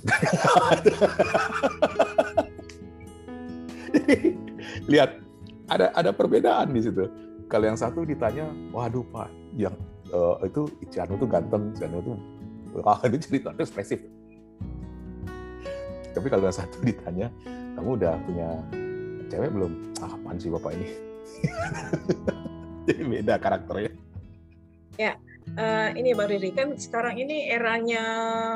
[4.87, 5.19] lihat
[5.67, 7.11] ada ada perbedaan di situ
[7.47, 9.75] kalau yang satu ditanya, waduh Pak, yang
[10.11, 12.19] uh, itu Ciano tuh ganteng, Ciano tuh
[12.83, 14.03] wah itu cerita ekspresif.
[16.11, 17.31] Tapi kalau yang satu ditanya,
[17.79, 18.49] kamu udah punya
[19.29, 19.73] cewek belum?
[20.03, 20.89] Ah, apaan sih Bapak ini?
[22.87, 23.93] Jadi beda karakternya.
[24.97, 25.19] Ya,
[25.55, 28.05] uh, ini Mbak Riri kan sekarang ini eranya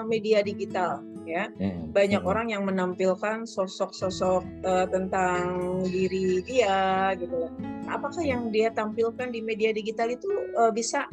[0.03, 1.95] media digital ya hmm.
[1.95, 2.31] banyak hmm.
[2.31, 7.47] orang yang menampilkan sosok-sosok uh, tentang diri dia gitu
[7.87, 10.27] apakah yang dia tampilkan di media digital itu
[10.59, 11.07] uh, bisa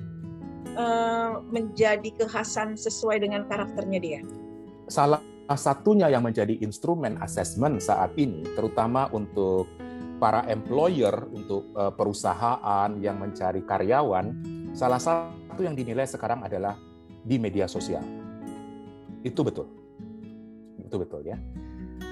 [0.73, 4.19] uh, menjadi kekhasan sesuai dengan karakternya dia
[4.89, 5.21] salah
[5.55, 9.69] satunya yang menjadi instrumen asesmen saat ini terutama untuk
[10.17, 14.33] para employer untuk uh, perusahaan yang mencari karyawan
[14.73, 16.75] salah satu yang dinilai sekarang adalah
[17.23, 18.03] di media sosial.
[19.21, 19.69] Itu betul.
[20.81, 21.37] Itu betul ya.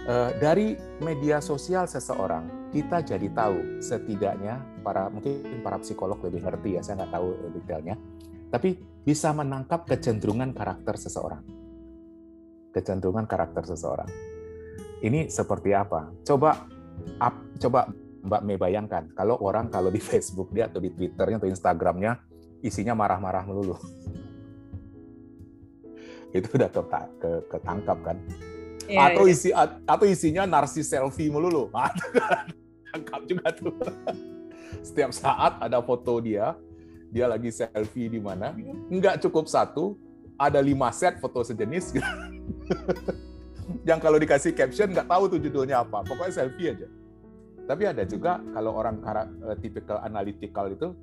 [0.05, 6.77] Eh, dari media sosial seseorang kita jadi tahu setidaknya para mungkin para psikolog lebih ngerti
[6.77, 7.27] ya saya nggak tahu
[7.57, 7.97] detailnya
[8.53, 11.41] tapi bisa menangkap kecenderungan karakter seseorang
[12.76, 14.11] kecenderungan karakter seseorang.
[14.99, 16.11] Ini seperti apa?
[16.28, 16.67] Coba
[17.23, 17.88] up, coba
[18.26, 22.19] Mbak Mei bayangkan kalau orang kalau di Facebook dia atau di Twitternya atau Instagramnya
[22.59, 23.80] isinya marah-marah melulu.
[26.36, 26.67] Itu udah
[27.47, 28.19] ketangkap kan?
[28.86, 29.49] Ya, atau isi
[29.88, 31.71] atau isinya narsis selfie melulu.
[32.91, 33.71] Tangkap juga tuh.
[34.84, 36.59] Setiap saat ada foto dia
[37.07, 38.51] dia lagi selfie di mana.
[38.91, 39.95] Nggak cukup satu,
[40.36, 41.95] ada lima set foto sejenis.
[43.89, 46.05] yang kalau dikasih caption nggak tahu tuh judulnya apa.
[46.05, 46.88] Pokoknya selfie aja.
[47.65, 50.93] Tapi ada juga kalau orang uh, typical analytical itu,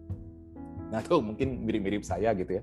[0.95, 2.63] nah tuh mungkin mirip-mirip saya gitu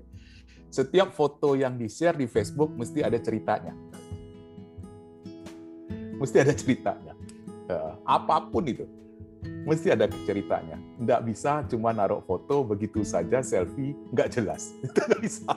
[0.72, 3.76] Setiap foto yang di-share di Facebook mesti ada ceritanya.
[6.16, 7.12] Mesti ada ceritanya.
[7.68, 8.88] Uh, apa pun itu
[9.64, 10.76] mesti ada ceritanya.
[11.00, 14.72] Nggak bisa cuma naruh foto begitu saja selfie nggak jelas.
[14.80, 15.52] Itu nggak bisa.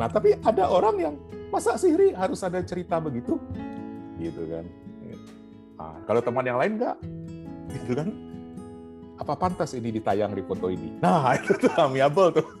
[0.00, 1.14] Nah tapi ada orang yang
[1.52, 3.36] masa sihri harus ada cerita begitu,
[4.16, 4.64] gitu kan?
[5.76, 6.96] Nah, kalau teman yang lain nggak,
[7.68, 8.08] gitu kan?
[9.20, 10.96] Apa pantas ini ditayang di foto ini?
[11.04, 12.48] Nah itu tuh amiable tuh.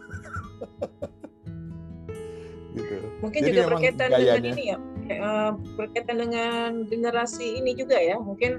[2.76, 3.08] gitu.
[3.24, 4.76] Mungkin Jadi juga berkaitan dengan ini ya,
[5.08, 8.20] eh, berkaitan dengan generasi ini juga ya.
[8.20, 8.52] Mungkin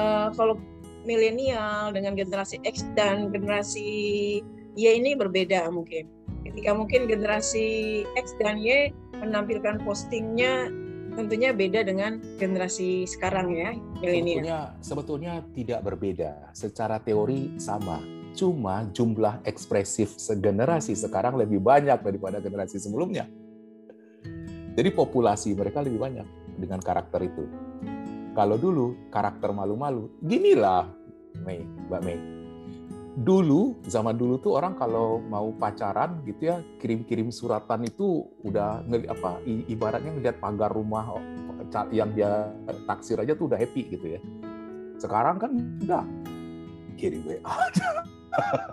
[0.00, 0.56] uh, kalau
[1.04, 4.40] milenial dengan generasi X dan generasi
[4.74, 6.23] Y ini berbeda mungkin.
[6.54, 10.70] Ketika mungkin generasi X dan Y menampilkan postingnya
[11.18, 14.38] tentunya beda dengan generasi sekarang ya milenial.
[14.38, 16.32] Sebetulnya, sebetulnya tidak berbeda.
[16.54, 17.98] Secara teori sama.
[18.38, 23.26] Cuma jumlah ekspresif segenerasi sekarang lebih banyak daripada generasi sebelumnya.
[24.78, 27.46] Jadi populasi mereka lebih banyak dengan karakter itu.
[28.34, 30.86] Kalau dulu karakter malu-malu, ginilah
[31.42, 32.33] Mei, Mbak Mei.
[33.14, 39.38] Dulu, zaman dulu tuh orang kalau mau pacaran gitu ya, kirim-kirim suratan itu udah apa
[39.46, 41.14] ibaratnya ngeliat pagar rumah
[41.94, 42.50] yang dia
[42.90, 44.20] taksir aja tuh udah happy gitu ya.
[44.98, 46.06] Sekarang kan enggak.
[46.98, 47.88] Kirim WA aja.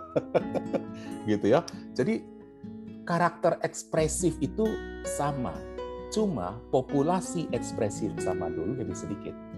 [1.30, 1.62] gitu ya.
[1.94, 2.26] Jadi
[3.06, 4.66] karakter ekspresif itu
[5.06, 5.54] sama.
[6.10, 9.51] Cuma populasi ekspresif sama dulu lebih sedikit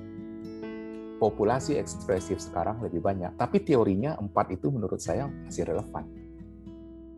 [1.24, 3.32] populasi ekspresif sekarang lebih banyak.
[3.40, 6.04] Tapi teorinya empat itu menurut saya masih relevan.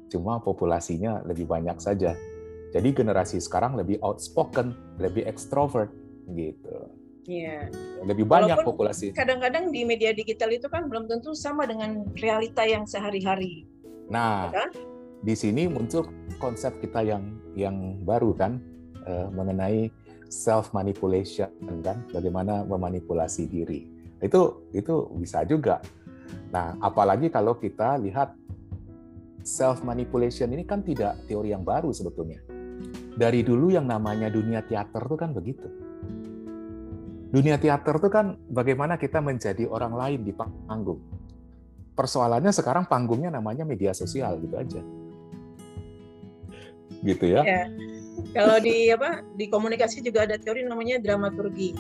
[0.07, 2.15] Cuma populasinya lebih banyak saja.
[2.71, 5.91] Jadi generasi sekarang lebih outspoken, lebih extrovert
[6.31, 6.87] gitu.
[7.27, 7.67] Iya.
[8.07, 9.11] Lebih banyak Walaupun populasi.
[9.11, 13.67] Kadang-kadang di media digital itu kan belum tentu sama dengan realita yang sehari-hari.
[14.07, 14.71] Nah, ya kan?
[15.27, 16.07] di sini muncul
[16.39, 18.63] konsep kita yang yang baru kan
[19.03, 19.91] uh, mengenai
[20.31, 21.51] self manipulation
[21.83, 25.81] kan bagaimana memanipulasi diri itu itu bisa juga.
[26.53, 28.33] Nah apalagi kalau kita lihat
[29.47, 32.43] self manipulation ini kan tidak teori yang baru sebetulnya.
[33.17, 35.69] Dari dulu yang namanya dunia teater itu kan begitu.
[37.33, 41.01] Dunia teater itu kan bagaimana kita menjadi orang lain di panggung.
[41.97, 44.81] Persoalannya sekarang panggungnya namanya media sosial gitu aja.
[47.01, 47.65] Gitu ya, ya
[48.33, 51.77] kalau di apa di komunikasi juga ada teori namanya dramaturgi.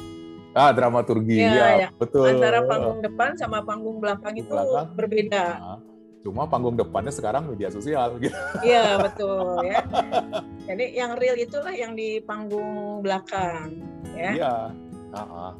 [0.56, 1.36] Ah, dramaturgi.
[1.36, 1.88] Ya, ya, ya.
[2.00, 2.32] betul.
[2.32, 4.88] Antara panggung depan sama panggung belakang itu belakang.
[4.96, 5.44] berbeda.
[5.60, 5.78] Nah,
[6.24, 8.32] cuma panggung depannya sekarang media sosial gitu.
[8.64, 9.84] Iya, betul ya.
[10.64, 13.84] Jadi yang real itulah yang di panggung belakang,
[14.16, 14.30] ya.
[14.32, 14.54] Iya.
[15.12, 15.52] Uh -uh.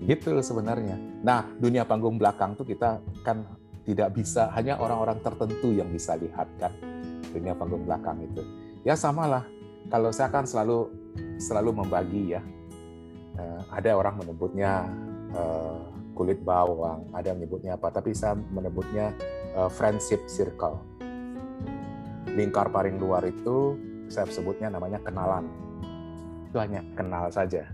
[0.00, 0.96] Gitu sebenarnya.
[1.20, 3.44] Nah, dunia panggung belakang tuh kita kan
[3.84, 6.72] tidak bisa hanya orang-orang tertentu yang bisa lihat kan
[7.36, 8.40] dunia panggung belakang itu.
[8.80, 9.44] Ya samalah
[9.92, 10.88] kalau saya kan selalu
[11.36, 12.42] selalu membagi ya.
[13.32, 14.88] Uh, ada orang menyebutnya
[15.32, 15.80] uh,
[16.12, 19.16] kulit bawang, ada yang menyebutnya apa, tapi saya menyebutnya
[19.56, 20.76] uh, friendship circle.
[22.32, 23.76] Lingkar paling luar itu
[24.12, 25.48] saya sebutnya namanya kenalan.
[26.48, 27.72] Itu hanya kenal saja.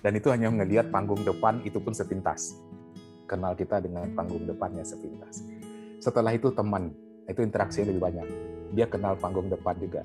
[0.00, 2.56] Dan itu hanya melihat panggung depan itu pun sepintas.
[3.28, 5.44] Kenal kita dengan panggung depannya sepintas.
[6.00, 6.92] Setelah itu teman,
[7.28, 8.26] itu interaksi lebih banyak.
[8.72, 10.00] Dia kenal panggung depan juga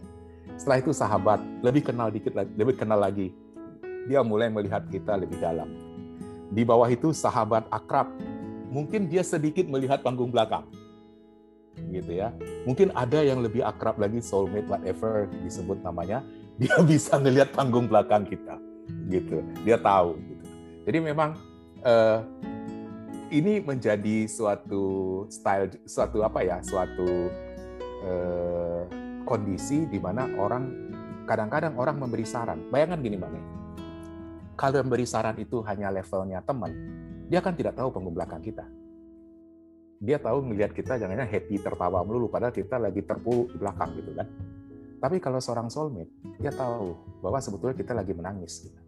[0.55, 3.35] setelah itu sahabat, lebih kenal dikit lebih kenal lagi.
[4.05, 5.69] Dia mulai melihat kita lebih dalam.
[6.53, 8.13] Di bawah itu sahabat akrab.
[8.69, 10.69] Mungkin dia sedikit melihat panggung belakang.
[11.89, 12.31] Gitu ya.
[12.69, 16.21] Mungkin ada yang lebih akrab lagi soulmate whatever disebut namanya,
[16.61, 18.61] dia bisa melihat panggung belakang kita.
[19.09, 19.41] Gitu.
[19.65, 20.45] Dia tahu gitu.
[20.85, 21.33] Jadi memang
[21.81, 22.21] uh,
[23.33, 27.09] ini menjadi suatu style suatu apa ya suatu
[28.05, 28.85] uh,
[29.25, 30.69] kondisi di mana orang
[31.25, 32.69] kadang-kadang orang memberi saran.
[32.69, 33.64] Bayangkan gini Mbak
[34.55, 36.71] kalau yang memberi saran itu hanya levelnya teman,
[37.27, 38.63] dia kan tidak tahu panggung belakang kita.
[39.99, 44.11] Dia tahu melihat kita jangan happy tertawa melulu, padahal kita lagi terpuruk di belakang gitu
[44.15, 44.27] kan.
[44.99, 48.67] Tapi kalau seorang soulmate, dia tahu bahwa sebetulnya kita lagi menangis.
[48.67, 48.79] Gitu.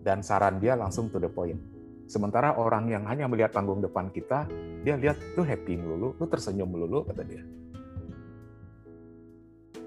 [0.00, 1.58] Dan saran dia langsung to the point.
[2.06, 4.46] Sementara orang yang hanya melihat panggung depan kita,
[4.86, 7.42] dia lihat lu happy melulu, lu tersenyum melulu, kata dia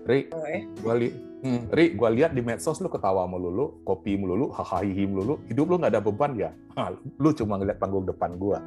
[0.10, 0.66] Ri, oh, eh?
[0.82, 5.38] gua li hmm, Ri, gua lihat di medsos lu ketawa melulu, kopi melulu, hahaha melulu,
[5.46, 6.50] hidup lu nggak ada beban ya?
[6.74, 6.90] Ha,
[7.22, 8.58] lu cuma ngeliat panggung depan gua.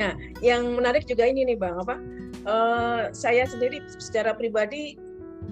[0.00, 2.00] Nah, yang menarik juga ini nih bang, apa?
[2.46, 4.96] uh, saya sendiri secara pribadi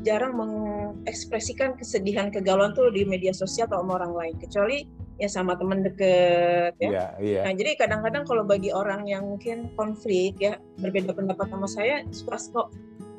[0.02, 4.78] jarang mengekspresikan kesedihan kegalauan tuh di media sosial atau sama orang lain kecuali
[5.22, 6.90] ya sama teman deket ya.
[6.90, 7.44] Yeah, yeah.
[7.46, 12.36] Nah jadi kadang-kadang kalau bagi orang yang mungkin konflik ya berbeda pendapat sama saya suka
[12.50, 12.68] kok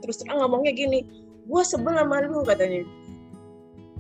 [0.03, 2.83] terus terang ngomongnya gini, gue sebel sama lu katanya.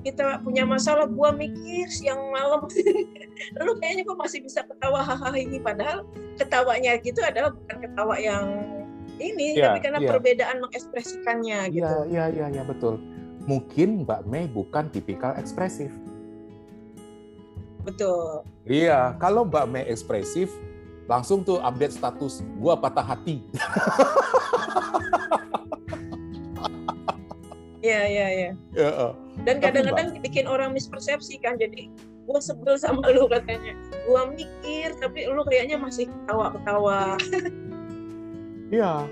[0.05, 2.69] Kita punya masalah, gue mikir siang malam.
[3.57, 6.05] Lalu kayaknya gue masih bisa ketawa hahaha ini padahal
[6.37, 8.45] ketawanya gitu adalah bukan ketawa yang
[9.17, 10.09] ini ya, tapi karena ya.
[10.11, 11.85] perbedaan mengekspresikannya gitu.
[12.11, 12.99] Iya, iya, iya, ya, betul.
[13.49, 15.89] Mungkin Mbak Mei bukan tipikal ekspresif.
[17.85, 18.41] Betul.
[18.65, 20.51] Iya, kalau Mbak Mei ekspresif,
[21.05, 23.45] langsung tuh update status, gua patah hati.
[27.85, 28.51] Iya, iya, iya.
[28.73, 29.13] Ya, uh.
[29.45, 31.85] Dan kadang-kadang bikin orang mispersepsi kan, jadi
[32.25, 33.77] gua sebel sama lu katanya.
[34.09, 37.21] Gua mikir, tapi lu kayaknya masih ketawa-ketawa.
[38.73, 39.05] Iya.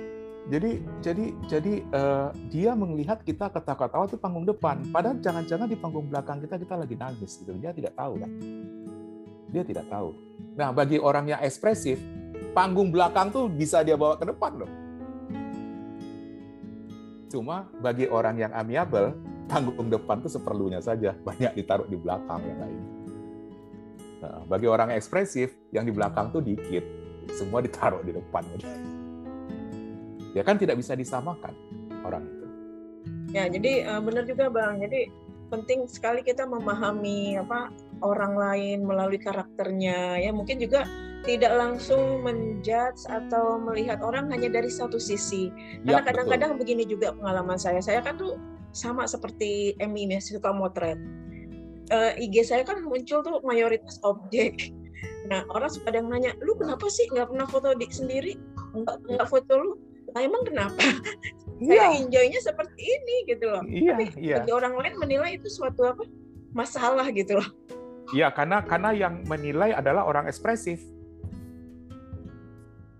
[0.43, 6.11] Jadi jadi jadi uh, dia melihat kita ketawa-ketawa itu panggung depan, padahal jangan-jangan di panggung
[6.11, 7.55] belakang kita kita lagi nangis gitu.
[7.63, 8.31] Dia tidak tahu kan.
[9.55, 10.11] Dia tidak tahu.
[10.59, 11.95] Nah, bagi orang yang ekspresif,
[12.51, 14.71] panggung belakang tuh bisa dia bawa ke depan loh.
[17.33, 19.17] Cuma bagi orang yang amiable,
[19.49, 22.83] panggung depan tuh seperlunya saja, banyak ditaruh di belakang yang lain.
[24.21, 26.85] Nah, bagi orang yang ekspresif, yang di belakang tuh dikit,
[27.33, 28.45] semua ditaruh di depan
[30.33, 31.53] ya kan tidak bisa disamakan
[32.01, 32.45] orang itu.
[33.33, 34.81] Ya, jadi uh, benar juga Bang.
[34.81, 35.09] Jadi
[35.49, 37.69] penting sekali kita memahami apa
[38.01, 40.33] orang lain melalui karakternya ya.
[40.33, 40.85] Mungkin juga
[41.23, 45.49] tidak langsung menjudge atau melihat orang hanya dari satu sisi.
[45.87, 47.79] Karena ya, kadang-kadang begini juga pengalaman saya.
[47.79, 48.35] Saya kan tuh
[48.75, 50.99] sama seperti Emi ya suka motret.
[51.91, 54.71] Uh, IG saya kan muncul tuh mayoritas objek.
[55.27, 58.35] Nah orang suka yang nanya, lu kenapa sih nggak pernah foto dik sendiri?
[58.75, 59.71] Nggak nggak foto lu?
[60.13, 60.77] nah, emang kenapa
[61.63, 61.89] iya.
[61.89, 64.35] saya enjoynya seperti ini gitu loh iya, tapi iya.
[64.39, 66.05] bagi orang lain menilai itu suatu apa
[66.53, 67.49] masalah gitu loh
[68.11, 70.83] Iya, karena karena yang menilai adalah orang ekspresif.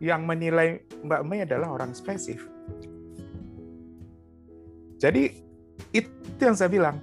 [0.02, 0.68] Yang menilai
[1.04, 2.42] Mbak Mei adalah orang ekspresif.
[5.02, 5.36] Jadi
[5.92, 6.98] itu yang saya bilang.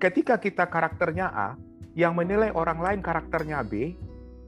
[0.00, 1.60] Ketika kita karakternya A,
[1.92, 3.92] yang menilai orang lain karakternya B,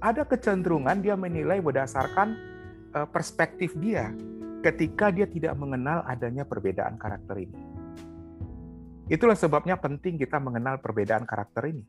[0.01, 2.33] ada kecenderungan dia menilai berdasarkan
[2.97, 4.09] eh, perspektif dia
[4.63, 7.59] ketika dia tidak mengenal adanya perbedaan karakter ini.
[9.11, 11.85] Itulah sebabnya penting kita mengenal perbedaan karakter ini.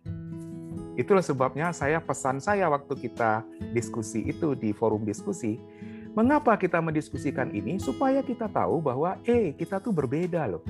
[0.94, 5.58] Itulah sebabnya saya pesan saya waktu kita diskusi itu di forum diskusi,
[6.14, 10.64] mengapa kita mendiskusikan ini supaya kita tahu bahwa eh kita tuh berbeda loh.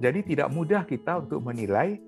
[0.00, 2.00] Jadi tidak mudah kita untuk menilai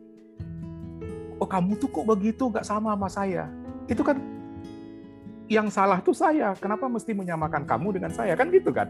[1.37, 3.45] oh kamu tuh kok begitu nggak sama sama saya.
[3.85, 4.17] Itu kan
[5.53, 6.57] yang salah tuh saya.
[6.57, 8.33] Kenapa mesti menyamakan kamu dengan saya?
[8.33, 8.89] Kan gitu kan?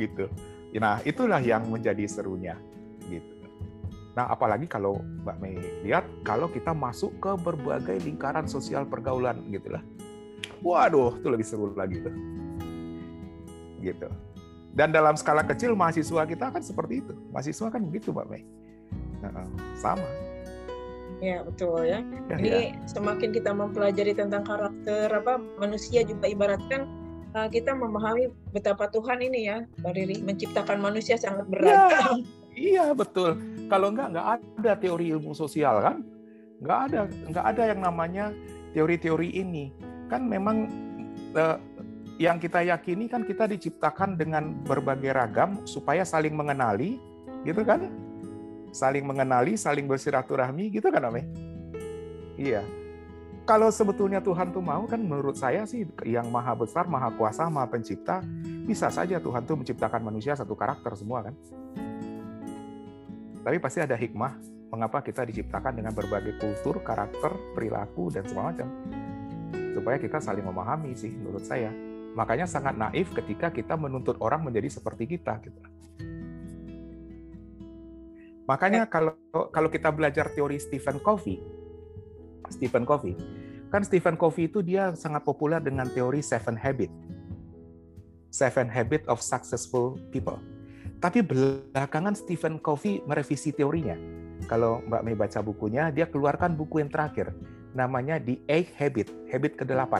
[0.00, 0.30] Gitu.
[0.78, 2.56] Nah, itulah yang menjadi serunya.
[3.04, 3.40] Gitu.
[4.16, 9.82] Nah, apalagi kalau Mbak Mei lihat, kalau kita masuk ke berbagai lingkaran sosial pergaulan, gitulah.
[10.64, 12.14] Waduh, itu lebih seru lagi tuh.
[13.80, 14.08] Gitu.
[14.70, 17.12] Dan dalam skala kecil, mahasiswa kita kan seperti itu.
[17.34, 18.46] Mahasiswa kan begitu, Mbak Mei.
[19.20, 19.44] Nah,
[19.76, 20.06] sama
[21.20, 22.00] Ya betul ya.
[22.32, 22.60] ya Ini ya.
[22.88, 26.88] semakin kita mempelajari tentang karakter apa manusia juga ibaratkan
[27.36, 32.24] uh, kita memahami betapa Tuhan ini ya, dari menciptakan manusia sangat beragam.
[32.56, 33.36] Ya, iya betul.
[33.68, 36.00] Kalau enggak enggak ada teori ilmu sosial kan?
[36.64, 38.24] Enggak ada enggak ada yang namanya
[38.72, 39.76] teori-teori ini.
[40.08, 40.72] Kan memang
[41.36, 41.60] uh,
[42.20, 47.00] yang kita yakini kan kita diciptakan dengan berbagai ragam supaya saling mengenali,
[47.48, 47.88] gitu kan?
[48.70, 51.26] saling mengenali, saling bersiraturahmi gitu kan Ame?
[52.38, 52.62] Iya.
[53.48, 57.66] Kalau sebetulnya Tuhan tuh mau kan menurut saya sih yang maha besar, maha kuasa, maha
[57.66, 58.22] pencipta,
[58.62, 61.34] bisa saja Tuhan tuh menciptakan manusia satu karakter semua kan.
[63.42, 64.38] Tapi pasti ada hikmah
[64.70, 68.70] mengapa kita diciptakan dengan berbagai kultur, karakter, perilaku, dan semua macam.
[69.74, 71.89] Supaya kita saling memahami sih menurut saya.
[72.18, 75.38] Makanya sangat naif ketika kita menuntut orang menjadi seperti kita.
[75.42, 75.60] Gitu.
[78.50, 78.90] Makanya ya.
[78.90, 79.14] kalau
[79.54, 81.38] kalau kita belajar teori Stephen Covey,
[82.50, 83.14] Stephen Covey,
[83.70, 86.90] kan Stephen Covey itu dia sangat populer dengan teori Seven Habit,
[88.34, 90.42] Seven Habit of Successful People.
[90.98, 93.94] Tapi belakangan Stephen Covey merevisi teorinya.
[94.50, 97.30] Kalau Mbak Mei baca bukunya, dia keluarkan buku yang terakhir,
[97.72, 99.94] namanya The Eight Habit, Habit ke-8.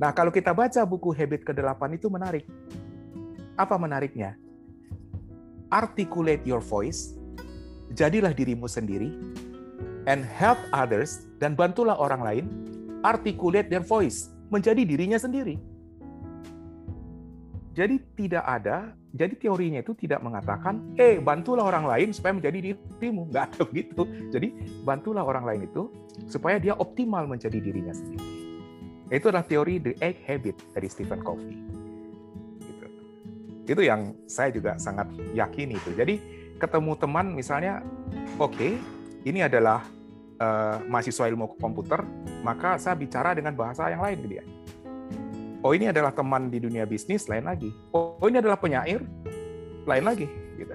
[0.00, 2.48] Nah, kalau kita baca buku Habit ke-8 itu menarik.
[3.60, 4.40] Apa menariknya?
[5.70, 7.14] articulate your voice,
[7.94, 9.14] jadilah dirimu sendiri,
[10.10, 12.44] and help others, dan bantulah orang lain,
[13.06, 15.56] articulate their voice, menjadi dirinya sendiri.
[17.70, 23.30] jadi tidak ada, jadi teorinya itu tidak mengatakan, eh bantulah orang lain supaya menjadi dirimu.
[23.30, 24.02] Nggak ada begitu.
[24.28, 24.48] Jadi
[24.82, 25.88] bantulah orang lain itu
[26.26, 28.39] supaya dia optimal menjadi dirinya sendiri.
[29.10, 31.54] Itu adalah teori The Egg Habit dari Stephen Covey.
[32.62, 32.86] Gitu.
[33.66, 35.90] Itu yang saya juga sangat yakin itu.
[35.98, 36.14] Jadi
[36.62, 37.82] ketemu teman misalnya,
[38.38, 38.78] oke, okay,
[39.26, 39.82] ini adalah
[40.38, 42.06] uh, mahasiswa ilmu komputer,
[42.46, 44.44] maka saya bicara dengan bahasa yang lain ke dia
[45.60, 49.04] oh ini adalah teman di dunia bisnis lain lagi oh ini adalah penyair
[49.84, 50.74] lain lagi gitu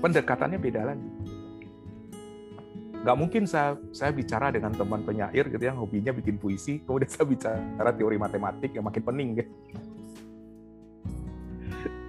[0.00, 1.08] pendekatannya beda lagi
[3.04, 7.28] nggak mungkin saya saya bicara dengan teman penyair gitu yang hobinya bikin puisi kemudian saya
[7.28, 9.52] bicara teori matematik yang makin pening gitu.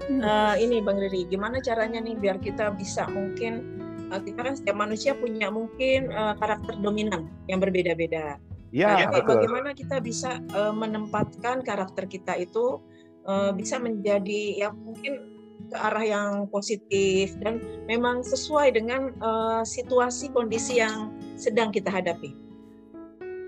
[0.06, 3.76] Uh, ini Bang Riri, gimana caranya nih biar kita bisa mungkin
[4.14, 8.40] uh, kita kan setiap manusia punya mungkin uh, karakter dominan yang berbeda-beda.
[8.70, 9.36] Ya, nah, betul.
[9.36, 12.80] bagaimana kita bisa uh, menempatkan karakter kita itu
[13.28, 15.35] uh, bisa menjadi ya mungkin
[15.70, 22.34] ke arah yang positif dan memang sesuai dengan uh, situasi kondisi yang sedang kita hadapi.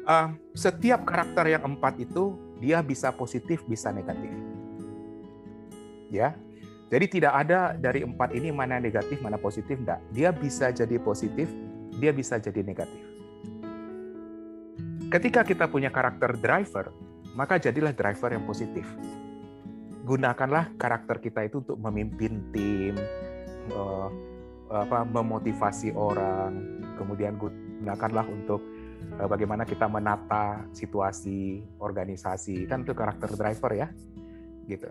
[0.08, 4.32] Uh, setiap karakter yang empat itu dia bisa positif, bisa negatif.
[6.08, 6.40] Ya,
[6.88, 10.00] jadi tidak ada dari empat ini mana negatif, mana positif, enggak.
[10.16, 11.52] Dia bisa jadi positif,
[12.00, 13.04] dia bisa jadi negatif.
[15.12, 16.96] Ketika kita punya karakter driver,
[17.36, 18.88] maka jadilah driver yang positif.
[20.08, 22.96] Gunakanlah karakter kita itu untuk memimpin tim,
[23.76, 24.08] uh,
[24.72, 28.64] apa, memotivasi orang, kemudian gunakanlah untuk
[29.20, 33.88] uh, bagaimana kita menata situasi organisasi, kan itu karakter driver ya,
[34.72, 34.88] gitu.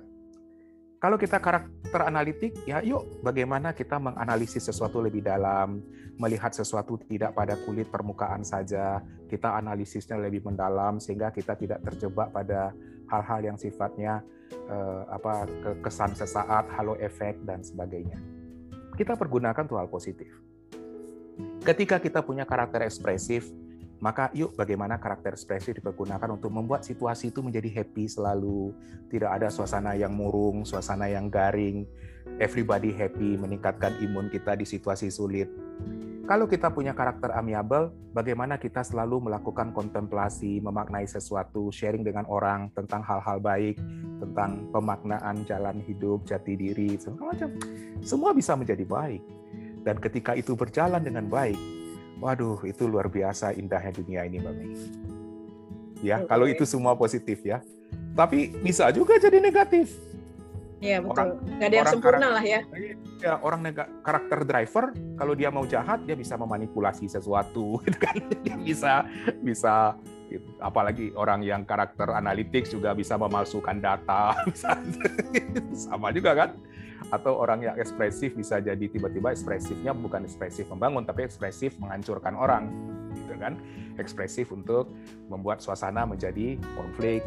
[0.97, 5.81] Kalau kita karakter analitik, ya yuk bagaimana kita menganalisis sesuatu lebih dalam,
[6.17, 12.33] melihat sesuatu tidak pada kulit permukaan saja, kita analisisnya lebih mendalam sehingga kita tidak terjebak
[12.33, 12.73] pada
[13.11, 15.47] hal-hal yang sifatnya eh, apa
[15.83, 18.19] kesan sesaat, halo efek dan sebagainya.
[18.97, 20.33] Kita pergunakan tuh hal positif.
[21.61, 23.53] Ketika kita punya karakter ekspresif,
[23.97, 28.77] maka yuk bagaimana karakter ekspresi dipergunakan untuk membuat situasi itu menjadi happy selalu,
[29.09, 31.89] tidak ada suasana yang murung, suasana yang garing,
[32.37, 35.49] everybody happy, meningkatkan imun kita di situasi sulit.
[36.27, 42.67] Kalau kita punya karakter amiable, bagaimana kita selalu melakukan kontemplasi, memaknai sesuatu, sharing dengan orang
[42.75, 43.79] tentang hal-hal baik,
[44.19, 47.55] tentang pemaknaan jalan hidup, jati diri, segala macam.
[48.03, 49.23] Semua bisa menjadi baik.
[49.87, 51.55] Dan ketika itu berjalan dengan baik,
[52.17, 54.73] Waduh, itu luar biasa indahnya dunia ini, Mbak Mei.
[56.01, 57.61] Ya, kalau itu semua positif ya.
[58.17, 59.93] Tapi bisa juga jadi negatif.
[60.77, 61.13] Iya, betul.
[61.17, 62.61] Orang, Gak ada yang sempurna karakter, lah ya.
[63.25, 64.85] Ya, orang nega, karakter driver
[65.17, 68.17] kalau dia mau jahat dia bisa memanipulasi sesuatu gitu kan.
[68.45, 68.93] Dia bisa
[69.41, 69.97] bisa
[70.29, 70.49] gitu.
[70.61, 74.77] apalagi orang yang karakter analitik juga bisa memalsukan data bisa
[75.73, 76.51] sama juga kan
[77.15, 82.67] atau orang yang ekspresif bisa jadi tiba-tiba ekspresifnya bukan ekspresif membangun tapi ekspresif menghancurkan orang
[83.15, 83.55] gitu kan
[83.95, 84.91] ekspresif untuk
[85.31, 87.23] membuat suasana menjadi konflik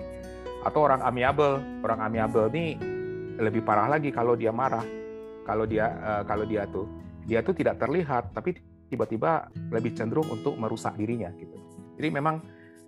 [0.68, 2.99] atau orang amiable orang amiable ini
[3.40, 4.84] lebih parah lagi kalau dia marah.
[5.48, 6.86] Kalau dia uh, kalau dia tuh
[7.26, 8.60] dia tuh tidak terlihat tapi
[8.92, 11.58] tiba-tiba lebih cenderung untuk merusak dirinya gitu.
[11.98, 12.44] Jadi memang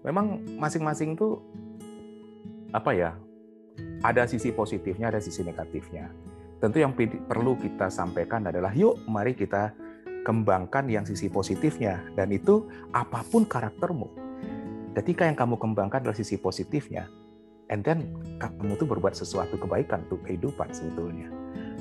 [0.06, 1.42] memang masing-masing tuh
[2.72, 3.12] apa ya
[4.06, 6.12] ada sisi positifnya ada sisi negatifnya.
[6.62, 6.94] Tentu yang
[7.26, 9.74] perlu kita sampaikan adalah yuk mari kita
[10.22, 12.06] kembangkan yang sisi positifnya.
[12.14, 14.06] Dan itu apa pun karaktermu.
[14.94, 17.10] Ketika yang kamu kembangkan adalah sisi positifnya
[17.72, 21.32] and then kamu tuh berbuat sesuatu kebaikan untuk kehidupan sebetulnya.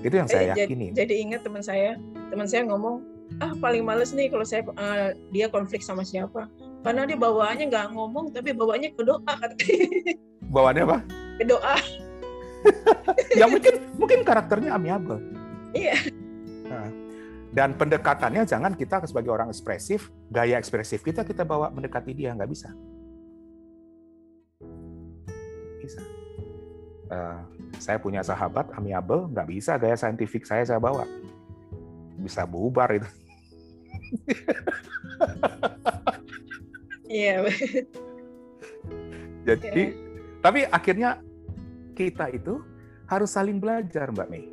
[0.00, 1.98] Itu yang saya eh, yakini jadi, jadi ingat teman saya.
[2.32, 3.04] Teman saya ngomong
[3.38, 6.48] ah paling males nih kalau saya uh, dia konflik sama siapa.
[6.80, 9.34] Karena dia bawaannya nggak ngomong tapi bawaannya ke doa
[10.54, 10.98] bawaannya apa?
[11.36, 11.76] Ke doa.
[13.40, 15.22] Ya mungkin mungkin karakternya amiable.
[15.72, 15.96] Iya.
[16.68, 16.92] Nah,
[17.56, 22.50] dan pendekatannya jangan kita sebagai orang ekspresif, gaya ekspresif kita kita bawa mendekati dia nggak
[22.50, 22.68] bisa.
[25.90, 26.02] Bisa.
[27.10, 27.42] Uh,
[27.82, 31.02] saya punya sahabat amiable, nggak bisa gaya saintifik saya saya bawa.
[32.22, 33.10] Bisa bubar itu.
[37.10, 37.42] Iya.
[39.50, 39.90] Jadi, yeah.
[40.38, 41.18] tapi akhirnya
[41.98, 42.62] kita itu
[43.10, 44.46] harus saling belajar, Mbak Mei.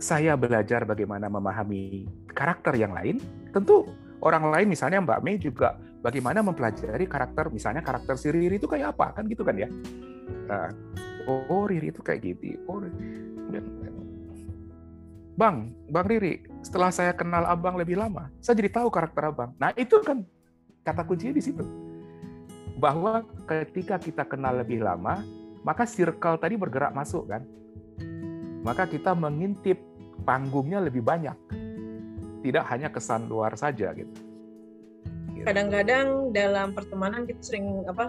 [0.00, 3.20] Saya belajar bagaimana memahami karakter yang lain.
[3.52, 3.84] Tentu
[4.20, 8.96] orang lain, misalnya Mbak Mei juga bagaimana mempelajari karakter, misalnya karakter si Riri itu kayak
[8.96, 9.68] apa, kan gitu kan ya.
[10.48, 10.68] Nah,
[11.28, 12.60] oh Riri itu kayak gitu.
[12.68, 12.80] Oh,
[15.40, 19.56] Bang, Bang Riri, setelah saya kenal Abang lebih lama, saya jadi tahu karakter Abang.
[19.56, 20.20] Nah, itu kan
[20.84, 21.64] kata kuncinya di situ.
[22.76, 25.24] Bahwa ketika kita kenal lebih lama,
[25.64, 27.44] maka circle tadi bergerak masuk kan.
[28.60, 29.80] Maka kita mengintip
[30.28, 31.36] panggungnya lebih banyak.
[32.40, 34.12] Tidak hanya kesan luar saja gitu.
[35.36, 35.44] gitu.
[35.44, 38.08] Kadang-kadang dalam pertemanan kita sering apa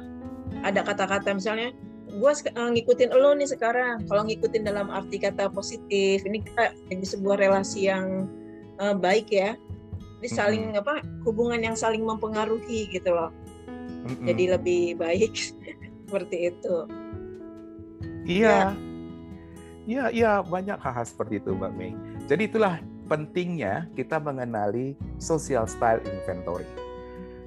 [0.63, 1.71] ada kata-kata misalnya
[2.11, 7.05] gue eh, ngikutin lo nih sekarang kalau ngikutin dalam arti kata positif ini kita jadi
[7.07, 8.27] sebuah relasi yang
[8.83, 9.55] uh, baik ya
[10.19, 10.81] jadi saling mm -hmm.
[10.83, 14.25] apa hubungan yang saling mempengaruhi gitu loh mm -hmm.
[14.27, 15.31] jadi lebih baik
[16.03, 16.77] seperti itu
[18.27, 18.75] iya
[19.87, 21.95] iya iya banyak hal-hal seperti itu mbak Mei
[22.27, 22.75] jadi itulah
[23.11, 26.63] pentingnya kita mengenali social style inventory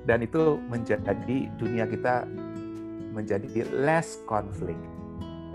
[0.05, 2.29] dan itu menjadi dunia kita
[3.17, 4.81] menjadi less conflict.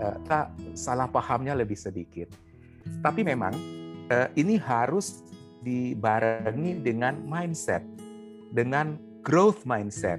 [0.00, 2.26] Uh, tak salah pahamnya lebih sedikit.
[3.04, 3.52] Tapi memang
[4.10, 5.22] uh, ini harus
[5.60, 7.84] dibarengi dengan mindset,
[8.50, 10.18] dengan growth mindset,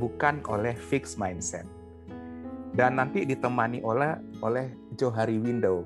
[0.00, 1.68] bukan oleh fixed mindset.
[2.72, 5.84] Dan nanti ditemani oleh oleh Johari Window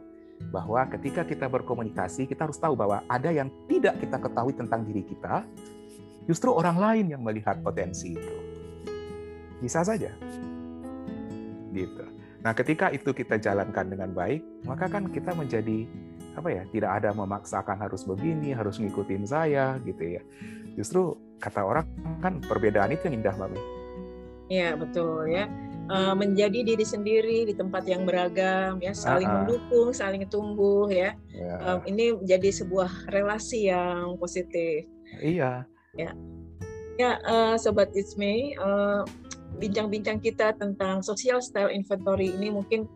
[0.52, 5.02] bahwa ketika kita berkomunikasi kita harus tahu bahwa ada yang tidak kita ketahui tentang diri
[5.02, 5.42] kita,
[6.30, 8.36] justru orang lain yang melihat potensi itu.
[9.58, 10.12] Bisa saja
[11.74, 12.06] gitu.
[12.46, 15.88] Nah, ketika itu kita jalankan dengan baik, maka kan kita menjadi
[16.38, 16.62] apa ya?
[16.70, 20.22] Tidak ada memaksakan harus begini, harus ngikutin saya gitu ya.
[20.78, 21.86] Justru kata orang
[22.22, 23.60] kan perbedaan itu yang indah, Mami.
[24.52, 25.48] Iya, betul ya.
[25.92, 29.38] Menjadi diri sendiri di tempat yang beragam ya, saling uh -uh.
[29.44, 31.12] mendukung, saling tumbuh ya.
[31.28, 31.84] Yeah.
[31.84, 34.88] ini menjadi sebuah relasi yang positif.
[35.20, 35.68] Iya.
[35.94, 36.10] Ya.
[36.94, 39.02] Ya, uh, sobat It's Me, uh,
[39.58, 42.86] bincang-bincang kita tentang social style inventory ini mungkin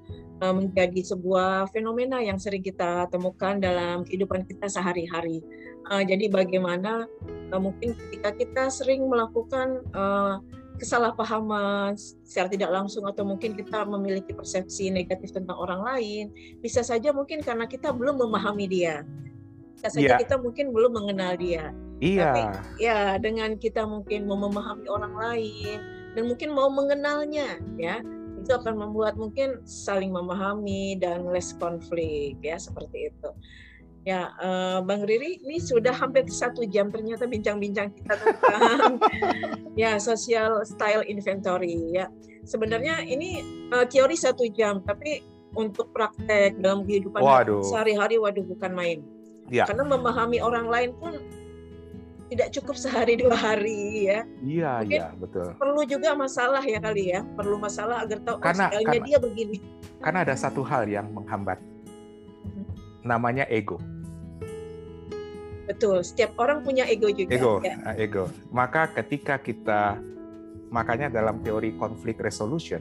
[0.43, 5.43] uh, menjadi sebuah fenomena yang sering kita temukan dalam kehidupan kita sehari-hari.
[5.91, 7.11] Uh, jadi bagaimana
[7.51, 10.39] uh, mungkin ketika kita sering melakukan uh,
[10.79, 16.31] kesalahpahaman secara tidak langsung atau mungkin kita memiliki persepsi negatif tentang orang lain,
[16.63, 19.03] bisa saja mungkin karena kita belum memahami dia.
[19.75, 20.21] Bisa saja yeah.
[20.23, 21.75] kita mungkin belum mengenal dia.
[21.99, 22.23] Iya.
[22.31, 22.43] Tapi
[22.79, 25.79] ya dengan kita mungkin memahami orang lain,
[26.15, 28.03] dan mungkin mau mengenalnya ya
[28.39, 33.31] itu akan membuat mungkin saling memahami dan less konflik ya seperti itu
[34.07, 39.03] ya uh, Bang Riri ini sudah hampir satu jam ternyata bincang-bincang kita tentang
[39.81, 42.07] ya social style inventory ya
[42.47, 43.43] sebenarnya ini
[43.75, 45.23] uh, teori satu jam tapi
[45.57, 47.21] untuk praktek dalam kehidupan
[47.67, 48.99] sehari-hari waduh bukan main
[49.51, 49.65] ya.
[49.67, 51.19] karena memahami orang lain pun
[52.29, 54.21] tidak cukup sehari dua hari ya.
[54.45, 55.49] Iya Mungkin iya betul.
[55.57, 59.59] Perlu juga masalah ya kali ya, perlu masalah agar tahu karena, oh, karena dia begini.
[60.05, 61.57] Karena ada satu hal yang menghambat.
[63.03, 63.79] Namanya ego.
[65.69, 67.29] Betul, setiap orang punya ego juga.
[67.29, 67.77] Ego, ya.
[67.85, 68.33] Ah, ego.
[68.49, 70.01] Maka ketika kita,
[70.73, 72.81] makanya dalam teori konflik resolution,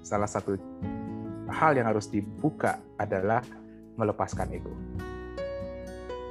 [0.00, 0.56] salah satu
[1.52, 3.44] hal yang harus dibuka adalah
[4.00, 4.72] melepaskan ego.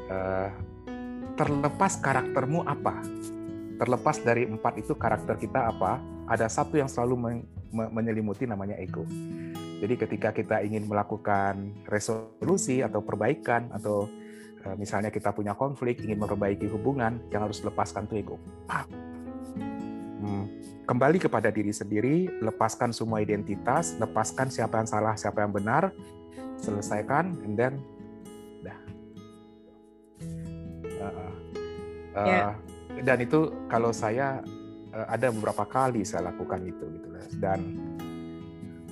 [0.10, 0.50] Uh,
[1.38, 2.98] terlepas karaktermu apa,
[3.78, 7.38] terlepas dari empat itu karakter kita apa, ada satu yang selalu men
[7.74, 9.06] menyelimuti namanya ego.
[9.84, 14.08] Jadi ketika kita ingin melakukan resolusi atau perbaikan atau
[14.64, 18.40] e, misalnya kita punya konflik ingin memperbaiki hubungan yang harus lepaskan tuh ego.
[20.24, 20.48] Hmm,
[20.88, 25.92] kembali kepada diri sendiri, lepaskan semua identitas, lepaskan siapa yang salah, siapa yang benar,
[26.64, 27.76] selesaikan, and then
[32.16, 32.56] yeah.
[32.96, 33.02] Ya.
[33.04, 34.40] dan itu kalau saya
[34.96, 37.08] uh, ada beberapa kali saya lakukan itu gitu
[37.42, 37.60] dan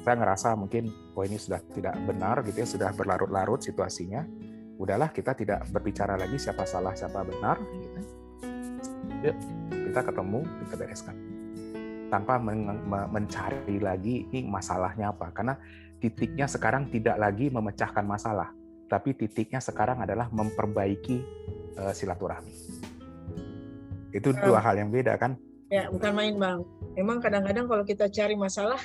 [0.01, 4.25] saya ngerasa mungkin oh ini sudah tidak benar gitu ya sudah berlarut-larut situasinya
[4.81, 7.99] udahlah kita tidak berbicara lagi siapa salah siapa benar gitu.
[9.21, 9.37] yuk
[9.69, 11.15] kita ketemu kita bereskan
[12.09, 15.55] tanpa men mencari lagi ini masalahnya apa karena
[16.01, 18.49] titiknya sekarang tidak lagi memecahkan masalah
[18.89, 21.23] tapi titiknya sekarang adalah memperbaiki
[21.79, 22.51] uh, silaturahmi
[24.11, 25.39] itu dua hal yang beda kan?
[25.71, 26.59] Ya, bukan main bang.
[26.99, 28.79] Memang kadang-kadang kalau kita cari masalah,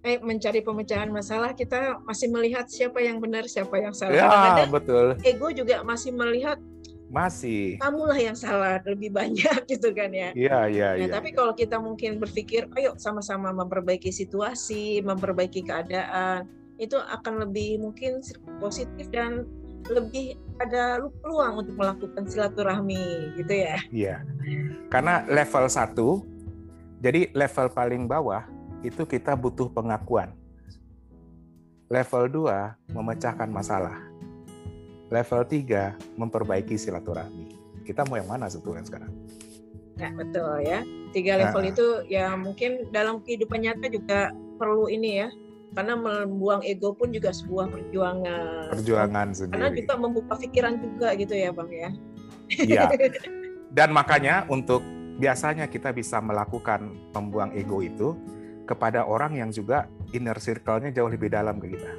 [0.00, 4.16] eh mencari pemecahan masalah kita masih melihat siapa yang benar, siapa yang salah.
[4.16, 5.06] Ya, kadang-kadang betul.
[5.20, 6.56] Ego juga masih melihat
[7.10, 10.30] masih kamulah yang salah lebih banyak gitu kan ya.
[10.32, 11.12] Iya, iya, nah, iya.
[11.12, 16.46] Tapi kalau kita mungkin berpikir, ayo sama-sama memperbaiki situasi, memperbaiki keadaan,
[16.78, 18.24] itu akan lebih mungkin
[18.62, 19.44] positif dan
[19.90, 23.76] lebih ada peluang untuk melakukan silaturahmi gitu ya.
[23.90, 24.16] Iya.
[24.88, 26.08] Karena level satu,
[27.02, 30.32] jadi level paling bawah itu kita butuh pengakuan.
[31.90, 33.98] Level 2 memecahkan masalah.
[35.10, 37.50] Level 3 memperbaiki silaturahmi.
[37.82, 39.10] Kita mau yang mana sebetulnya sekarang?
[39.98, 40.80] Ya, betul ya.
[41.10, 41.70] Tiga level nah.
[41.74, 45.28] itu ya mungkin dalam kehidupan nyata juga perlu ini ya,
[45.74, 48.70] karena membuang ego pun juga sebuah perjuangan.
[48.70, 49.54] Perjuangan sendiri.
[49.58, 51.90] Karena kita membuka pikiran juga gitu ya bang ya.
[52.54, 52.82] Iya.
[53.76, 54.82] Dan makanya untuk
[55.18, 58.16] biasanya kita bisa melakukan membuang ego itu
[58.70, 61.90] kepada orang yang juga inner circle-nya jauh lebih dalam ke kita.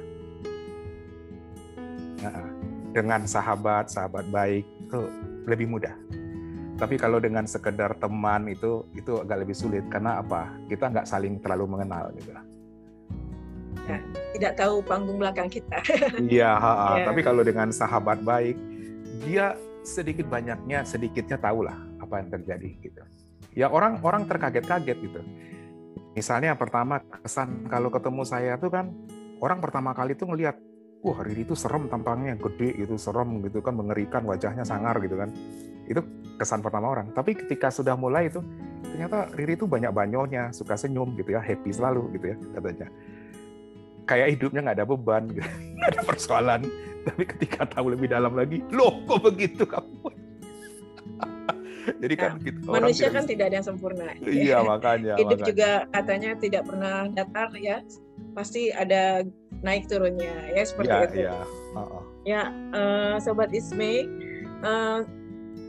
[2.24, 2.48] Nah,
[2.96, 5.00] dengan sahabat, sahabat baik itu
[5.44, 5.92] lebih mudah.
[6.80, 10.48] Tapi kalau dengan sekedar teman itu itu agak lebih sulit karena apa?
[10.72, 12.32] Kita nggak saling terlalu mengenal gitu.
[13.84, 13.98] Ya,
[14.32, 15.76] tidak tahu panggung belakang kita.
[16.32, 17.04] Iya, ya.
[17.04, 18.56] tapi kalau dengan sahabat baik,
[19.20, 23.02] dia sedikit banyaknya sedikitnya tahu lah apa yang terjadi gitu.
[23.52, 25.20] Ya orang orang terkaget-kaget gitu.
[26.12, 28.92] Misalnya yang pertama kesan kalau ketemu saya tuh kan
[29.40, 30.60] orang pertama kali tuh ngelihat
[31.02, 35.32] wah Riri itu serem tampangnya gede gitu serem gitu kan mengerikan wajahnya sangar gitu kan.
[35.88, 36.04] Itu
[36.36, 37.10] kesan pertama orang.
[37.16, 38.44] Tapi ketika sudah mulai itu
[38.86, 42.88] ternyata Riri itu banyak banyonya suka senyum gitu ya happy selalu gitu ya katanya.
[44.02, 45.48] Kayak hidupnya nggak ada beban gitu.
[45.80, 46.60] nggak ada persoalan.
[47.02, 50.01] Tapi ketika tahu lebih dalam lagi loh kok begitu kamu
[52.02, 55.50] jadi kan nah, gitu, manusia kan tidak ada yang sempurna iya makanya hidup makanya.
[55.50, 57.82] juga katanya tidak pernah datar ya
[58.32, 59.26] pasti ada
[59.62, 61.16] naik turunnya ya seperti ya, itu.
[61.22, 62.02] Ya, uh -uh.
[62.26, 62.42] ya
[62.74, 64.10] uh, sobat Isme,
[64.66, 65.06] uh,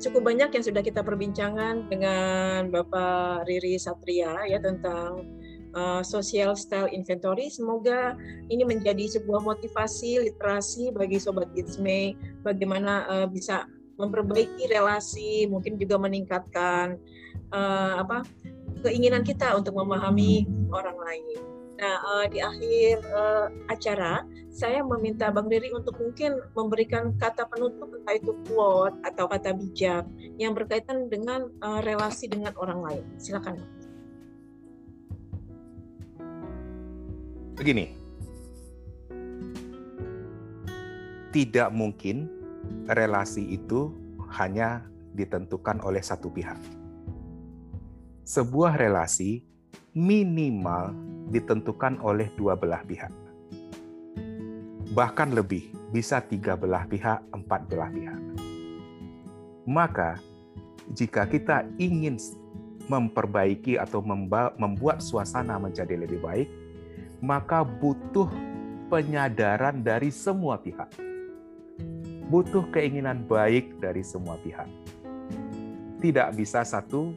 [0.02, 5.30] cukup banyak yang sudah kita perbincangan dengan Bapak Riri Satria ya tentang
[5.78, 7.54] uh, social style inventory.
[7.54, 8.18] Semoga
[8.50, 16.02] ini menjadi sebuah motivasi literasi bagi sobat Isme bagaimana uh, bisa memperbaiki relasi, mungkin juga
[16.02, 16.98] meningkatkan
[17.54, 18.26] uh, apa
[18.84, 21.40] keinginan kita untuk memahami orang lain.
[21.74, 24.24] Nah, uh, di akhir uh, acara,
[24.54, 30.06] saya meminta Bang Riri untuk mungkin memberikan kata penutup, entah itu quote atau kata bijak
[30.38, 33.04] yang berkaitan dengan uh, relasi dengan orang lain.
[33.18, 33.58] Silakan.
[37.58, 37.94] Begini,
[41.34, 42.30] tidak mungkin
[42.90, 43.94] relasi itu
[44.34, 44.84] hanya
[45.14, 46.58] ditentukan oleh satu pihak.
[48.24, 49.44] Sebuah relasi
[49.94, 50.96] minimal
[51.30, 53.14] ditentukan oleh dua belah pihak.
[54.94, 58.22] Bahkan lebih, bisa tiga belah pihak, empat belah pihak.
[59.66, 60.20] Maka,
[60.92, 62.20] jika kita ingin
[62.92, 64.04] memperbaiki atau
[64.60, 66.50] membuat suasana menjadi lebih baik,
[67.24, 68.28] maka butuh
[68.92, 71.13] penyadaran dari semua pihak.
[72.32, 74.68] Butuh keinginan baik dari semua pihak.
[76.00, 77.16] Tidak bisa satu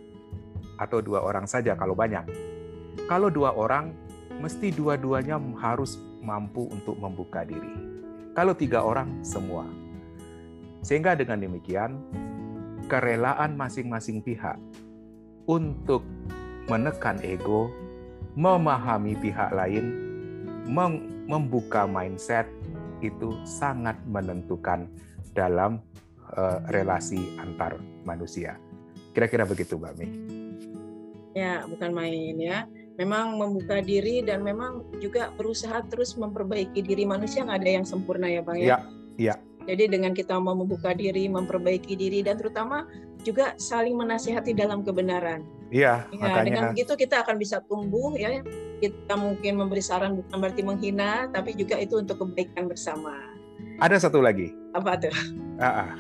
[0.79, 2.27] atau dua orang saja kalau banyak
[3.05, 3.95] kalau dua orang,
[4.43, 7.71] mesti dua-duanya harus mampu untuk membuka diri.
[8.35, 9.63] Kalau tiga orang, semua.
[10.83, 12.03] Sehingga dengan demikian,
[12.91, 14.59] kerelaan masing-masing pihak
[15.47, 16.03] untuk
[16.67, 17.71] menekan ego,
[18.35, 19.87] memahami pihak lain,
[21.31, 22.51] membuka mindset
[23.01, 24.88] itu sangat menentukan
[25.36, 25.80] dalam
[26.36, 27.76] uh, relasi antar
[28.07, 28.57] manusia.
[29.12, 30.07] Kira-kira begitu, Mbak Mi.
[31.36, 32.64] Ya, bukan main ya
[32.97, 38.26] memang membuka diri dan memang juga berusaha terus memperbaiki diri manusia nggak ada yang sempurna
[38.26, 38.66] ya bang ya.
[38.66, 38.78] Iya.
[39.16, 39.34] Ya.
[39.66, 42.86] Jadi dengan kita mau membuka diri, memperbaiki diri dan terutama
[43.26, 45.42] juga saling menasihati dalam kebenaran.
[45.71, 46.07] Iya.
[46.11, 46.45] Ya, makanya...
[46.47, 48.43] Dengan begitu kita akan bisa tumbuh ya.
[48.77, 53.17] Kita mungkin memberi saran bukan berarti menghina, tapi juga itu untuk kebaikan bersama.
[53.81, 54.53] Ada satu lagi.
[54.77, 55.12] Apa tuh?
[55.57, 55.91] Ah, ah.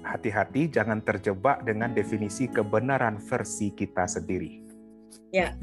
[0.00, 4.58] hati-hati jangan terjebak dengan definisi kebenaran versi kita sendiri.
[5.30, 5.54] Ya,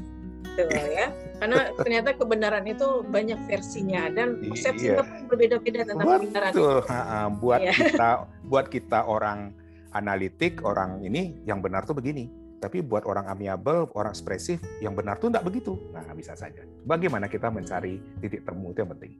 [0.58, 1.06] gitu ya
[1.38, 4.98] karena ternyata kebenaran itu banyak versinya dan persepsinya iya.
[4.98, 6.82] pun berbeda-beda tentang Betul.
[6.82, 7.72] kebenaran buat iya.
[7.74, 8.10] kita
[8.50, 9.54] buat kita orang
[9.94, 12.26] analitik orang ini yang benar tuh begini
[12.58, 15.78] tapi buat orang amiable, orang ekspresif, yang benar tuh tidak begitu.
[15.94, 16.62] Nah, bisa saja.
[16.86, 19.12] Bagaimana kita mencari titik temu itu yang penting.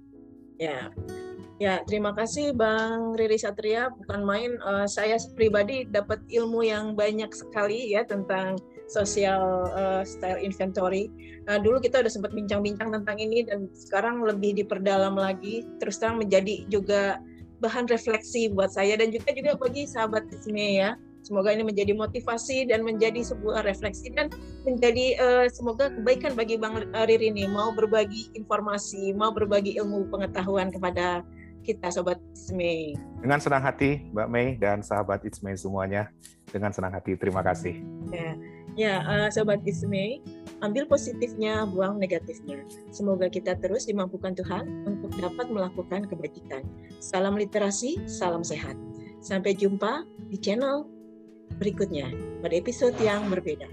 [0.59, 0.91] Ya,
[1.63, 3.95] ya terima kasih Bang Riri Satria.
[3.95, 8.59] Bukan main, uh, saya pribadi dapat ilmu yang banyak sekali ya tentang
[8.91, 11.07] social uh, style inventory.
[11.47, 15.63] Nah, dulu kita udah sempat bincang-bincang tentang ini dan sekarang lebih diperdalam lagi.
[15.79, 17.23] Terus terang menjadi juga
[17.63, 20.99] bahan refleksi buat saya dan juga juga bagi sahabat Isme ya.
[21.29, 24.33] Semoga ini menjadi motivasi dan menjadi sebuah refleksi dan
[24.65, 30.73] menjadi uh, semoga kebaikan bagi Bang Riri ini mau berbagi informasi, mau berbagi ilmu pengetahuan
[30.73, 31.21] kepada
[31.69, 32.97] kita sobat Isme.
[33.21, 36.09] Dengan senang hati Mbak Mei dan sahabat Isme semuanya.
[36.49, 37.13] Dengan senang hati.
[37.21, 37.77] Terima kasih.
[38.09, 38.33] Ya.
[38.79, 40.23] Ya, uh, Sobat Isme,
[40.63, 42.63] ambil positifnya, buang negatifnya.
[42.95, 46.63] Semoga kita terus dimampukan Tuhan untuk dapat melakukan kebajikan.
[47.03, 48.79] Salam literasi, salam sehat.
[49.19, 50.87] Sampai jumpa di channel
[51.57, 52.13] berikutnya
[52.45, 53.67] pada episode yang berbeda.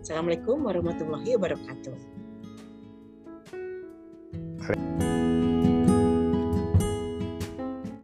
[0.00, 1.96] Assalamualaikum warahmatullahi wabarakatuh.
[4.64, 5.47] Waalaikumsalam.